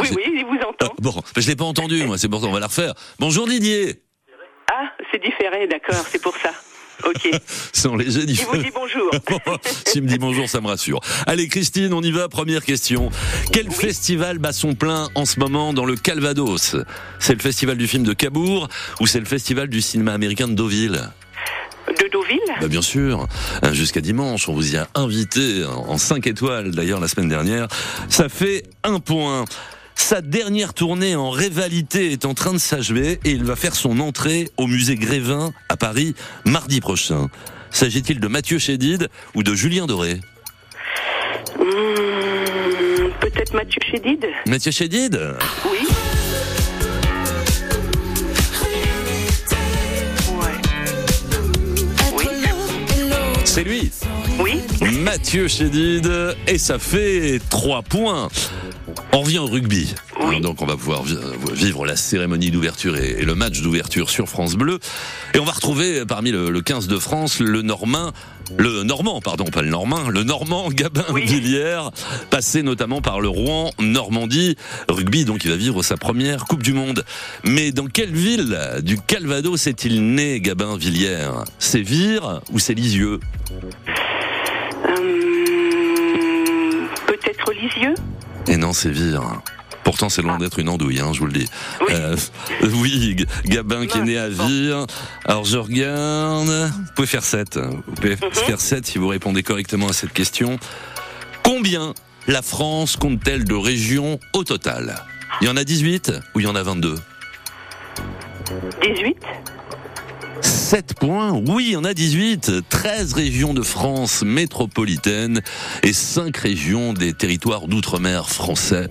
Oui, 0.00 0.08
oui, 0.16 0.22
il 0.36 0.44
vous 0.46 0.58
entend. 0.66 0.94
Bon, 0.98 1.14
je 1.36 1.46
l'ai 1.46 1.56
pas 1.56 1.64
entendu, 1.64 2.04
moi, 2.04 2.16
c'est 2.16 2.28
pour 2.28 2.40
ça, 2.40 2.46
on 2.46 2.52
va 2.52 2.60
la 2.60 2.68
refaire. 2.68 2.94
Bonjour 3.18 3.46
Didier 3.46 4.02
Ah, 4.72 4.90
c'est 5.12 5.22
différé, 5.22 5.66
d'accord, 5.66 6.06
c'est 6.08 6.22
pour 6.22 6.34
ça. 6.38 6.52
Ok. 7.04 7.30
Sans 7.72 7.96
léger 7.96 8.20
Il 8.26 8.36
vous 8.44 8.56
dit 8.56 8.70
bonjour. 8.74 9.10
S'il 9.86 10.02
me 10.02 10.08
dit 10.08 10.18
bonjour, 10.18 10.48
ça 10.48 10.60
me 10.60 10.66
rassure. 10.68 11.00
Allez, 11.26 11.48
Christine, 11.48 11.92
on 11.92 12.02
y 12.02 12.10
va. 12.12 12.28
Première 12.28 12.64
question. 12.64 13.10
Quel 13.52 13.70
festival 13.70 14.38
bat 14.38 14.52
son 14.52 14.74
plein 14.74 15.08
en 15.14 15.24
ce 15.24 15.40
moment 15.40 15.72
dans 15.72 15.84
le 15.84 15.96
Calvados? 15.96 16.76
C'est 17.18 17.34
le 17.34 17.40
festival 17.40 17.76
du 17.76 17.86
film 17.86 18.04
de 18.04 18.12
Cabourg 18.12 18.68
ou 19.00 19.06
c'est 19.06 19.20
le 19.20 19.26
festival 19.26 19.68
du 19.68 19.80
cinéma 19.80 20.12
américain 20.12 20.48
de 20.48 20.54
Deauville? 20.54 21.10
De 21.88 22.08
Deauville? 22.08 22.38
Bah 22.60 22.68
bien 22.68 22.82
sûr, 22.82 23.26
Euh, 23.64 23.72
jusqu'à 23.72 24.00
dimanche, 24.00 24.48
on 24.48 24.54
vous 24.54 24.74
y 24.74 24.76
a 24.76 24.88
invité 24.94 25.64
en 25.64 25.98
5 25.98 26.26
étoiles 26.26 26.70
d'ailleurs 26.70 27.00
la 27.00 27.08
semaine 27.08 27.28
dernière. 27.28 27.66
Ça 28.08 28.28
fait 28.28 28.62
un 28.84 29.00
point. 29.00 29.44
Sa 30.00 30.22
dernière 30.22 30.74
tournée 30.74 31.14
en 31.14 31.30
rivalité 31.30 32.10
est 32.10 32.24
en 32.24 32.34
train 32.34 32.52
de 32.52 32.58
s'achever 32.58 33.20
et 33.24 33.30
il 33.30 33.44
va 33.44 33.54
faire 33.54 33.76
son 33.76 34.00
entrée 34.00 34.50
au 34.56 34.66
musée 34.66 34.96
Grévin 34.96 35.52
à 35.68 35.76
Paris 35.76 36.16
mardi 36.44 36.80
prochain. 36.80 37.28
S'agit-il 37.70 38.18
de 38.18 38.26
Mathieu 38.26 38.58
Chédid 38.58 39.08
ou 39.34 39.44
de 39.44 39.54
Julien 39.54 39.86
Doré 39.86 40.20
Hmm, 41.56 43.10
Peut-être 43.20 43.54
Mathieu 43.54 43.80
Chédid 43.88 44.26
Mathieu 44.46 44.72
Chédid 44.72 45.20
Oui. 45.70 45.86
C'est 53.44 53.64
lui 53.64 53.90
Oui. 54.38 54.60
Mathieu 55.02 55.48
Chédid 55.48 56.08
et 56.46 56.58
ça 56.58 56.78
fait 56.78 57.40
3 57.50 57.82
points. 57.82 58.28
On 59.12 59.20
revient 59.20 59.38
au 59.38 59.46
rugby. 59.46 59.94
Donc 60.42 60.62
on 60.62 60.66
va 60.66 60.76
pouvoir 60.76 61.02
vi- 61.02 61.16
vivre 61.52 61.84
la 61.86 61.96
cérémonie 61.96 62.50
d'ouverture 62.50 62.96
et, 62.96 63.22
le 63.24 63.34
match 63.34 63.60
d'ouverture 63.60 64.08
sur 64.10 64.28
France 64.28 64.54
Bleu. 64.54 64.78
Et 65.34 65.38
on 65.38 65.44
va 65.44 65.52
retrouver 65.52 66.04
parmi 66.06 66.30
le, 66.30 66.50
le 66.50 66.60
15 66.62 66.88
de 66.88 66.98
France 66.98 67.40
le 67.40 67.62
Normand, 67.62 68.12
le 68.56 68.82
Normand, 68.82 69.20
pardon, 69.20 69.44
pas 69.44 69.62
le 69.62 69.68
Normand, 69.68 70.08
le 70.08 70.22
Normand 70.22 70.68
Gabin 70.70 71.04
Villiers, 71.14 71.80
passé 72.30 72.62
notamment 72.62 73.00
par 73.02 73.20
le 73.20 73.28
Rouen 73.28 73.70
Normandie 73.80 74.56
rugby, 74.88 75.24
donc 75.24 75.44
il 75.44 75.50
va 75.50 75.56
vivre 75.56 75.82
sa 75.82 75.96
première 75.96 76.44
Coupe 76.46 76.62
du 76.62 76.72
Monde. 76.72 77.04
Mais 77.44 77.72
dans 77.72 77.86
quelle 77.86 78.12
ville 78.12 78.58
du 78.82 78.98
Calvados 79.00 79.66
est-il 79.66 80.14
né 80.14 80.40
Gabin 80.40 80.76
Villiers? 80.76 81.28
Sévire 81.58 82.40
ou 82.52 82.58
c'est 82.58 82.74
Lisieux? 82.74 83.20
Hum, 84.84 86.88
Peut-être 87.06 87.52
Lisieux 87.52 87.94
Et 88.46 88.56
non, 88.56 88.72
c'est 88.72 88.90
Vire. 88.90 89.40
Pourtant, 89.84 90.08
c'est 90.08 90.22
loin 90.22 90.38
d'être 90.38 90.58
une 90.58 90.68
andouille, 90.68 91.00
hein, 91.00 91.12
je 91.12 91.20
vous 91.20 91.26
le 91.26 91.32
dis. 91.32 91.48
Euh, 91.90 92.16
oui, 92.74 93.16
Gabin 93.46 93.86
qui 93.86 93.98
est 93.98 94.02
né 94.02 94.18
à 94.18 94.28
Vire. 94.28 94.86
Alors, 95.24 95.44
je 95.44 95.58
regarde. 95.58 96.46
Vous 96.48 96.92
pouvez 96.94 97.08
faire 97.08 97.24
7. 97.24 97.58
Vous 97.58 97.94
pouvez 97.94 98.16
faire 98.16 98.60
7 98.60 98.86
si 98.86 98.98
vous 98.98 99.08
répondez 99.08 99.42
correctement 99.42 99.88
à 99.88 99.92
cette 99.92 100.12
question. 100.12 100.58
Combien 101.42 101.94
la 102.26 102.42
France 102.42 102.96
compte-t-elle 102.96 103.44
de 103.44 103.54
régions 103.54 104.20
au 104.34 104.44
total? 104.44 105.02
Il 105.40 105.46
y 105.46 105.50
en 105.50 105.56
a 105.56 105.64
18 105.64 106.12
ou 106.34 106.40
il 106.40 106.44
y 106.44 106.48
en 106.48 106.54
a 106.54 106.62
22 106.62 106.96
18 108.82 109.16
7 110.42 110.94
points, 110.94 111.32
oui, 111.48 111.76
en 111.76 111.84
a 111.84 111.94
18. 111.94 112.52
13 112.68 113.12
régions 113.14 113.54
de 113.54 113.62
France 113.62 114.22
métropolitaine 114.22 115.40
et 115.82 115.92
5 115.92 116.36
régions 116.36 116.92
des 116.92 117.12
territoires 117.12 117.66
d'outre-mer 117.66 118.28
français. 118.28 118.88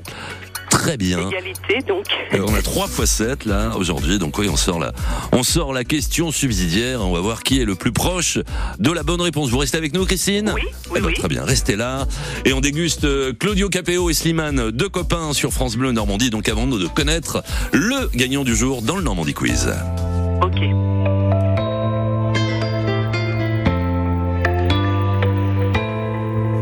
Très 0.69 0.97
bien. 0.97 1.27
Égalité, 1.27 1.79
donc. 1.87 2.05
Euh, 2.33 2.45
on 2.47 2.53
a 2.53 2.61
3 2.61 2.87
fois 2.87 3.05
7 3.07 3.45
là 3.45 3.73
aujourd'hui, 3.75 4.19
donc 4.19 4.37
oui, 4.37 4.47
on 4.49 4.55
sort 4.55 4.79
la, 4.79 4.93
on 5.31 5.43
sort 5.43 5.73
la 5.73 5.83
question 5.83 6.31
subsidiaire. 6.31 7.01
On 7.01 7.11
va 7.11 7.19
voir 7.19 7.43
qui 7.43 7.59
est 7.59 7.65
le 7.65 7.75
plus 7.75 7.91
proche 7.91 8.37
de 8.77 8.91
la 8.91 9.03
bonne 9.03 9.21
réponse. 9.21 9.49
Vous 9.49 9.57
restez 9.57 9.77
avec 9.77 9.93
nous, 9.93 10.05
Christine 10.05 10.53
Oui, 10.55 11.01
oui, 11.01 11.13
Très 11.13 11.27
bien, 11.27 11.43
restez 11.43 11.75
là 11.75 12.07
et 12.45 12.53
on 12.53 12.61
déguste 12.61 13.05
euh, 13.05 13.33
Claudio 13.33 13.69
Capéo 13.69 14.09
et 14.09 14.13
Slimane, 14.13 14.71
deux 14.71 14.89
copains 14.89 15.33
sur 15.33 15.51
France 15.51 15.75
Bleu 15.75 15.91
Normandie. 15.91 16.29
Donc 16.29 16.47
avant 16.47 16.67
de 16.67 16.87
connaître 16.87 17.43
le 17.73 18.09
gagnant 18.15 18.43
du 18.43 18.55
jour 18.55 18.81
dans 18.81 18.95
le 18.95 19.03
Normandie 19.03 19.33
Quiz. 19.33 19.73
Ok. 20.41 21.18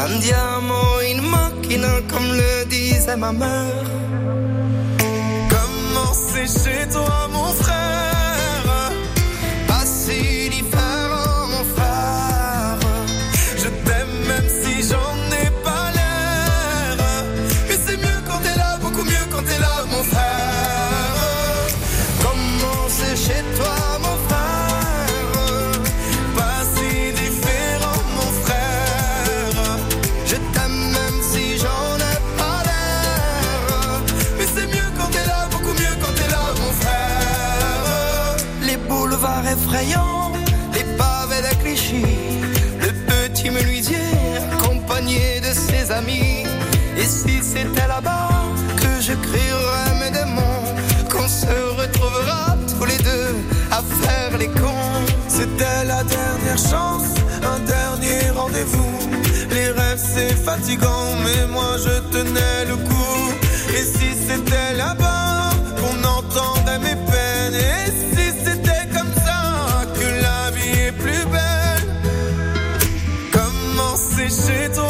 Un 0.00 0.18
diamant, 0.20 1.00
une 1.10 1.22
machina, 1.22 1.88
comme 2.08 2.30
le 2.40 2.64
disait 2.66 3.16
ma 3.16 3.32
mère. 3.32 3.90
Comment 5.50 6.12
c'est 6.12 6.46
chez 6.46 6.88
toi, 6.88 7.28
mon 7.32 7.52
frère 7.60 8.17
faire 53.82 54.38
les 54.38 54.48
cons. 54.48 55.04
C'était 55.28 55.84
la 55.86 56.02
dernière 56.04 56.58
chance, 56.58 57.08
un 57.42 57.58
dernier 57.60 58.30
rendez-vous. 58.34 58.98
Les 59.50 59.70
rêves 59.70 60.02
c'est 60.14 60.34
fatigant, 60.34 61.06
mais 61.24 61.46
moi 61.52 61.76
je 61.84 61.94
tenais 62.16 62.64
le 62.66 62.76
coup. 62.76 63.32
Et 63.76 63.84
si 63.84 64.08
c'était 64.28 64.72
là-bas 64.76 65.50
qu'on 65.78 65.98
entendait 66.18 66.80
mes 66.80 66.96
peines, 67.10 67.54
et 67.54 67.90
si 68.12 68.26
c'était 68.44 68.86
comme 68.96 69.12
ça 69.26 69.84
que 69.94 70.08
la 70.26 70.50
vie 70.50 70.78
est 70.88 70.92
plus 70.92 71.24
belle? 71.34 71.88
Comment 73.32 73.94
c'est 73.96 74.30
chez 74.30 74.70
toi, 74.72 74.87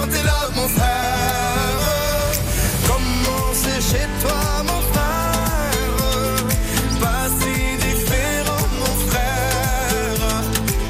quand 0.00 0.06
t'es 0.08 0.22
là, 0.22 0.40
mon 0.56 0.68
frère. 0.68 2.30
Comment 2.88 3.46
c'est 3.52 3.80
chez 3.90 4.06
toi, 4.22 4.40
mon 4.70 4.80
frère 4.92 6.44
Pas 7.00 7.26
si 7.38 7.54
différent, 7.86 8.66
mon 8.80 8.94
frère. 9.08 10.22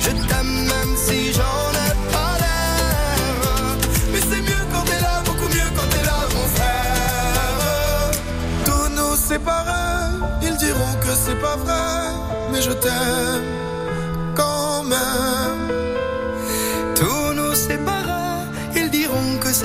Je 0.00 0.10
t'aime 0.28 0.54
même 0.72 0.94
si 0.96 1.32
j'en 1.32 1.62
ai 1.86 1.92
pas 2.12 2.34
l'air. 2.42 3.76
Mais 4.12 4.20
c'est 4.28 4.42
mieux 4.48 4.64
quand 4.72 4.84
t'es 4.84 5.00
là, 5.00 5.22
beaucoup 5.24 5.48
mieux 5.56 5.70
quand 5.76 5.88
t'es 5.92 6.04
là, 6.04 6.18
mon 6.36 6.46
frère. 6.56 8.10
Tous 8.64 8.88
nous 8.96 9.16
séparer, 9.16 10.10
ils 10.42 10.56
diront 10.56 10.94
que 11.04 11.12
c'est 11.24 11.40
pas 11.40 11.56
vrai, 11.56 11.90
mais 12.52 12.62
je 12.62 12.72
t'aime 12.72 13.69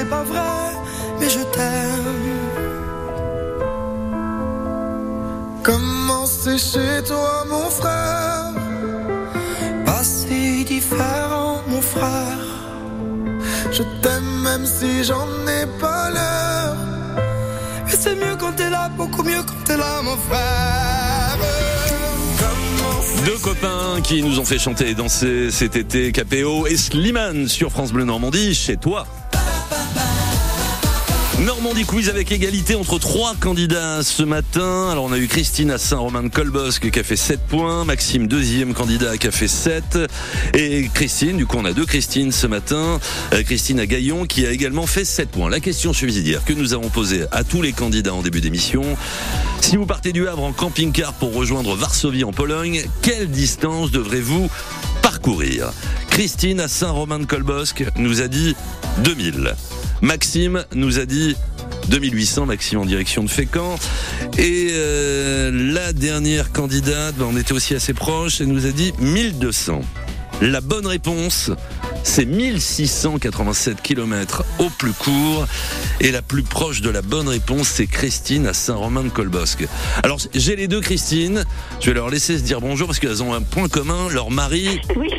c'est 0.06 0.10
pas 0.10 0.24
vrai, 0.24 0.72
mais 1.20 1.30
je 1.30 1.40
t'aime. 1.40 2.22
Comment 5.64 6.26
c'est 6.26 6.58
chez 6.58 7.04
toi, 7.08 7.46
mon 7.50 7.70
frère 7.70 8.54
Pas 9.86 10.04
si 10.04 10.64
différent, 10.66 11.62
mon 11.68 11.82
frère. 11.82 12.44
Je 13.72 13.84
t'aime 14.02 14.42
même 14.44 14.66
si 14.66 15.04
j'en 15.04 15.28
ai 15.48 15.66
pas 15.80 16.10
l'air. 16.12 16.76
Mais 17.86 17.96
c'est 17.98 18.16
mieux 18.16 18.36
quand 18.40 18.54
t'es 18.56 18.70
là, 18.70 18.90
beaucoup 18.90 19.24
mieux 19.24 19.44
quand 19.46 19.64
t'es 19.66 19.78
là, 19.78 20.02
mon 20.04 20.18
frère. 20.18 21.38
Deux 23.26 23.38
copains 23.40 24.02
qui 24.04 24.22
nous 24.22 24.40
ont 24.40 24.46
fait 24.46 24.60
chanter 24.60 24.90
et 24.90 24.94
danser 24.94 25.50
cet 25.50 25.76
été, 25.76 26.12
KPO 26.12 26.68
et 26.68 26.78
Slimane 26.78 27.48
sur 27.48 27.72
France 27.72 27.92
Bleu 27.92 28.04
Normandie, 28.04 28.54
chez 28.54 28.78
toi. 28.78 29.08
Normandie 31.46 31.86
Quiz 31.86 32.10
avec 32.10 32.32
égalité 32.32 32.74
entre 32.74 32.98
trois 32.98 33.36
candidats 33.40 34.02
ce 34.02 34.24
matin. 34.24 34.90
Alors 34.90 35.04
on 35.04 35.12
a 35.12 35.18
eu 35.20 35.28
Christine 35.28 35.70
à 35.70 35.78
Saint-Romain-de-Colbosque 35.78 36.90
qui 36.90 37.00
a 37.00 37.04
fait 37.04 37.16
7 37.16 37.40
points, 37.42 37.86
Maxime 37.86 38.28
deuxième 38.28 38.74
candidat 38.74 39.18
qui 39.18 39.28
a 39.28 39.32
fait 39.32 39.48
7 39.48 40.00
et 40.56 40.90
Christine, 40.92 41.38
du 41.38 41.46
coup 41.46 41.58
on 41.60 41.66
a 41.66 41.74
deux 41.74 41.86
Christine 41.86 42.32
ce 42.32 42.48
matin, 42.48 43.00
Euh, 43.34 43.44
Christine 43.44 43.80
à 43.80 43.86
Gaillon 43.86 44.26
qui 44.26 44.48
a 44.48 44.52
également 44.52 44.88
fait 44.88 45.06
7 45.06 45.30
points. 45.30 45.50
La 45.52 45.60
question 45.60 45.94
subsidiaire 45.94 46.44
que 46.46 46.54
nous 46.54 46.74
avons 46.74 46.90
posée 46.90 47.26
à 47.32 47.44
tous 47.44 47.62
les 47.62 47.74
candidats 47.74 48.16
en 48.16 48.24
début 48.24 48.42
d'émission, 48.42 48.82
si 49.62 49.78
vous 49.78 49.86
partez 49.86 50.14
du 50.14 50.28
Havre 50.28 50.44
en 50.44 50.52
camping-car 50.52 51.14
pour 51.14 51.34
rejoindre 51.36 51.76
Varsovie 51.76 52.24
en 52.24 52.32
Pologne, 52.32 52.84
quelle 53.04 53.30
distance 53.30 53.92
devrez-vous 53.92 54.50
parcourir? 55.04 55.72
Christine 56.10 56.60
à 56.60 56.68
Saint-Romain-de-Colbosque 56.68 57.84
nous 57.98 58.22
a 58.22 58.28
dit 58.28 58.56
2000. 59.04 59.54
Maxime 60.02 60.66
nous 60.74 61.00
a 61.00 61.06
dit 61.06 61.36
2800, 61.90 62.46
Maxime 62.46 62.80
en 62.80 62.86
direction 62.86 63.24
de 63.24 63.30
Fécamp. 63.30 63.76
Et 64.38 64.70
euh, 64.72 65.52
la 65.74 65.94
dernière 65.94 66.52
candidate, 66.52 67.16
ben, 67.16 67.28
on 67.32 67.38
était 67.38 67.54
aussi 67.54 67.76
assez 67.76 67.94
proche, 67.94 68.42
elle 68.42 68.48
nous 68.48 68.66
a 68.66 68.72
dit 68.72 68.94
1200. 69.00 69.82
La 70.42 70.60
bonne 70.60 70.86
réponse, 70.86 71.52
c'est 72.04 72.26
1687 72.26 73.82
km 73.82 74.44
au 74.60 74.70
plus 74.70 74.92
court. 74.92 75.48
Et 76.02 76.12
la 76.12 76.22
plus 76.22 76.44
proche 76.44 76.82
de 76.82 76.90
la 76.90 77.02
bonne 77.02 77.30
réponse, 77.30 77.70
c'est 77.70 77.88
Christine 77.88 78.46
à 78.46 78.54
Saint-Romain-de-Colbosque. 78.54 79.66
Alors, 80.04 80.20
j'ai 80.34 80.58
les 80.58 80.68
deux 80.68 80.82
Christine. 80.82 81.46
Je 81.80 81.88
vais 81.88 81.94
leur 81.94 82.10
laisser 82.10 82.38
se 82.38 82.44
dire 82.44 82.60
bonjour 82.60 82.88
parce 82.88 83.00
qu'elles 83.00 83.24
ont 83.24 83.34
un 83.34 83.42
point 83.42 83.70
commun. 83.70 84.10
Leur 84.10 84.30
mari 84.30 84.82
Oui. 84.98 85.10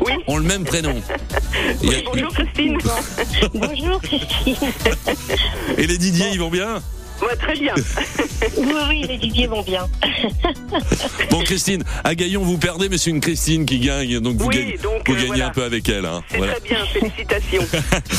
Oui. 0.00 0.12
ont 0.26 0.36
le 0.38 0.44
même 0.44 0.64
prénom. 0.64 0.90
A- 0.90 2.02
Bonjour 2.12 2.32
Christine. 2.32 2.78
Bonjour 3.54 4.00
Christine. 4.02 4.56
Et 5.78 5.86
les 5.86 5.98
Didier, 5.98 6.26
ils 6.32 6.38
vont 6.40 6.50
bien? 6.50 6.82
Ouais, 7.22 7.36
très 7.36 7.54
bien. 7.54 7.74
Oui, 8.58 8.72
oui, 8.88 9.04
les 9.08 9.18
Didier 9.18 9.46
vont 9.46 9.62
bien. 9.62 9.88
Bon, 11.30 11.40
Christine, 11.44 11.84
à 12.04 12.14
Gaillon, 12.14 12.42
vous 12.42 12.58
perdez, 12.58 12.88
mais 12.88 12.98
c'est 12.98 13.10
une 13.10 13.20
Christine 13.20 13.64
qui 13.66 13.78
gagne, 13.78 14.18
donc 14.20 14.36
vous 14.36 14.46
Oui, 14.46 14.56
gagnez, 14.56 14.78
donc, 14.78 15.06
vous 15.06 15.12
euh, 15.12 15.16
gagnez 15.16 15.26
voilà. 15.28 15.46
un 15.46 15.50
peu 15.50 15.62
avec 15.62 15.88
elle. 15.88 16.04
Hein. 16.04 16.22
C'est 16.28 16.38
Voilà. 16.38 16.54
très 16.54 16.68
bien, 16.68 16.78
félicitations. 16.92 17.66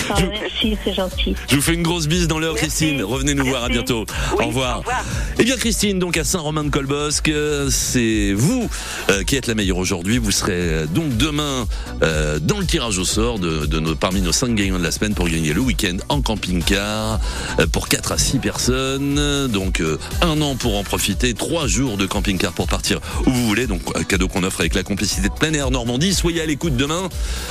Ah, 0.10 0.16
merci, 0.30 0.78
c'est 0.84 0.94
gentil. 0.94 1.36
Je 1.50 1.56
vous 1.58 1.62
fais 1.62 1.74
une 1.74 1.84
grosse 1.84 2.08
bise 2.08 2.28
dans 2.28 2.40
l'heure. 2.40 2.56
Christine. 2.56 3.04
Revenez 3.04 3.34
nous 3.34 3.46
voir, 3.46 3.66
à 3.66 3.70
bientôt. 3.70 4.06
Oui, 4.38 4.46
au 4.46 4.48
revoir. 4.48 4.78
au 4.78 4.80
revoir. 4.80 5.04
Eh 5.40 5.44
bien, 5.44 5.58
Christine, 5.58 6.00
donc 6.00 6.16
à 6.18 6.24
Saint-Romain-de-Colbosque, 6.24 7.28
euh, 7.30 7.70
c'est 7.70 8.32
vous 8.34 8.70
euh, 9.10 9.24
qui 9.24 9.36
êtes 9.36 9.48
la 9.48 9.56
meilleure 9.56 9.78
aujourd'hui. 9.78 10.18
Vous 10.20 10.32
serez 10.32 10.86
donc 10.90 11.18
demain 11.18 11.68
euh, 12.02 12.40
dans 12.40 12.60
le 12.60 12.66
tirage 12.66 12.98
au 12.98 13.06
sort 13.06 13.40
de, 13.40 13.66
de 13.66 13.80
nos, 13.80 13.96
parmi 13.96 14.22
nos 14.22 14.32
cinq 14.32 14.56
gagnants 14.56 14.80
de 14.80 14.84
la 14.84 14.92
semaine 14.92 15.14
pour 15.16 15.28
gagner 15.28 15.54
le 15.54 15.62
week-end 15.62 15.98
en 16.10 16.22
camping-car 16.22 17.20
euh, 17.60 17.68
pour 17.68 17.90
4 17.90 18.14
à 18.14 18.18
6 18.18 18.40
personnes. 18.40 18.93
Donc 18.98 19.82
euh, 19.82 19.98
un 20.22 20.42
an 20.42 20.56
pour 20.56 20.78
en 20.78 20.84
profiter, 20.84 21.34
trois 21.34 21.68
jours 21.68 21.98
de 21.98 22.06
camping-car 22.06 22.54
pour 22.54 22.68
partir 22.68 23.00
où 23.26 23.32
vous 23.32 23.48
voulez. 23.48 23.68
Donc 23.68 23.82
un 23.96 24.04
cadeau 24.04 24.28
qu'on 24.28 24.44
offre 24.44 24.62
avec 24.62 24.76
la 24.76 24.84
complicité 24.84 25.30
de 25.30 25.34
plein 25.34 25.54
air 25.54 25.72
Normandie. 25.72 26.14
Soyez 26.14 26.42
à 26.42 26.46
l'écoute 26.46 26.76
demain. 26.76 27.10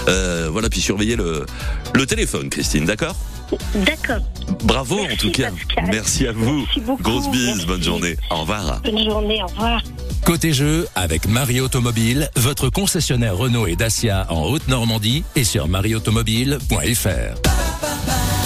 Euh, 0.09 0.49
voilà, 0.51 0.68
puis 0.68 0.80
surveillez 0.80 1.16
le, 1.16 1.47
le 1.95 2.07
téléphone, 2.07 2.49
Christine, 2.49 2.84
d'accord? 2.84 3.16
D'accord. 3.74 4.22
Bravo 4.64 4.99
en 5.01 5.16
tout 5.16 5.30
cas. 5.30 5.51
Pascal. 5.51 5.84
Merci 5.90 6.26
à 6.26 6.32
vous. 6.32 6.61
Merci 6.64 6.80
beaucoup. 6.80 7.03
Grosse 7.03 7.30
bise, 7.30 7.47
Merci. 7.49 7.66
bonne 7.66 7.82
journée. 7.82 8.16
Au 8.30 8.40
revoir. 8.40 8.80
Bonne 8.82 9.05
journée, 9.05 9.43
au 9.43 9.47
revoir. 9.47 9.82
Côté 10.24 10.53
jeu, 10.53 10.86
avec 10.95 11.28
Marie 11.28 11.61
Automobile, 11.61 12.30
votre 12.36 12.70
concessionnaire 12.70 13.36
Renault 13.36 13.66
et 13.66 13.76
Dacia 13.76 14.26
en 14.30 14.45
Haute-Normandie 14.45 15.24
et 15.36 15.45
sur 15.45 15.68
marieautomobile.fr. 15.68 18.41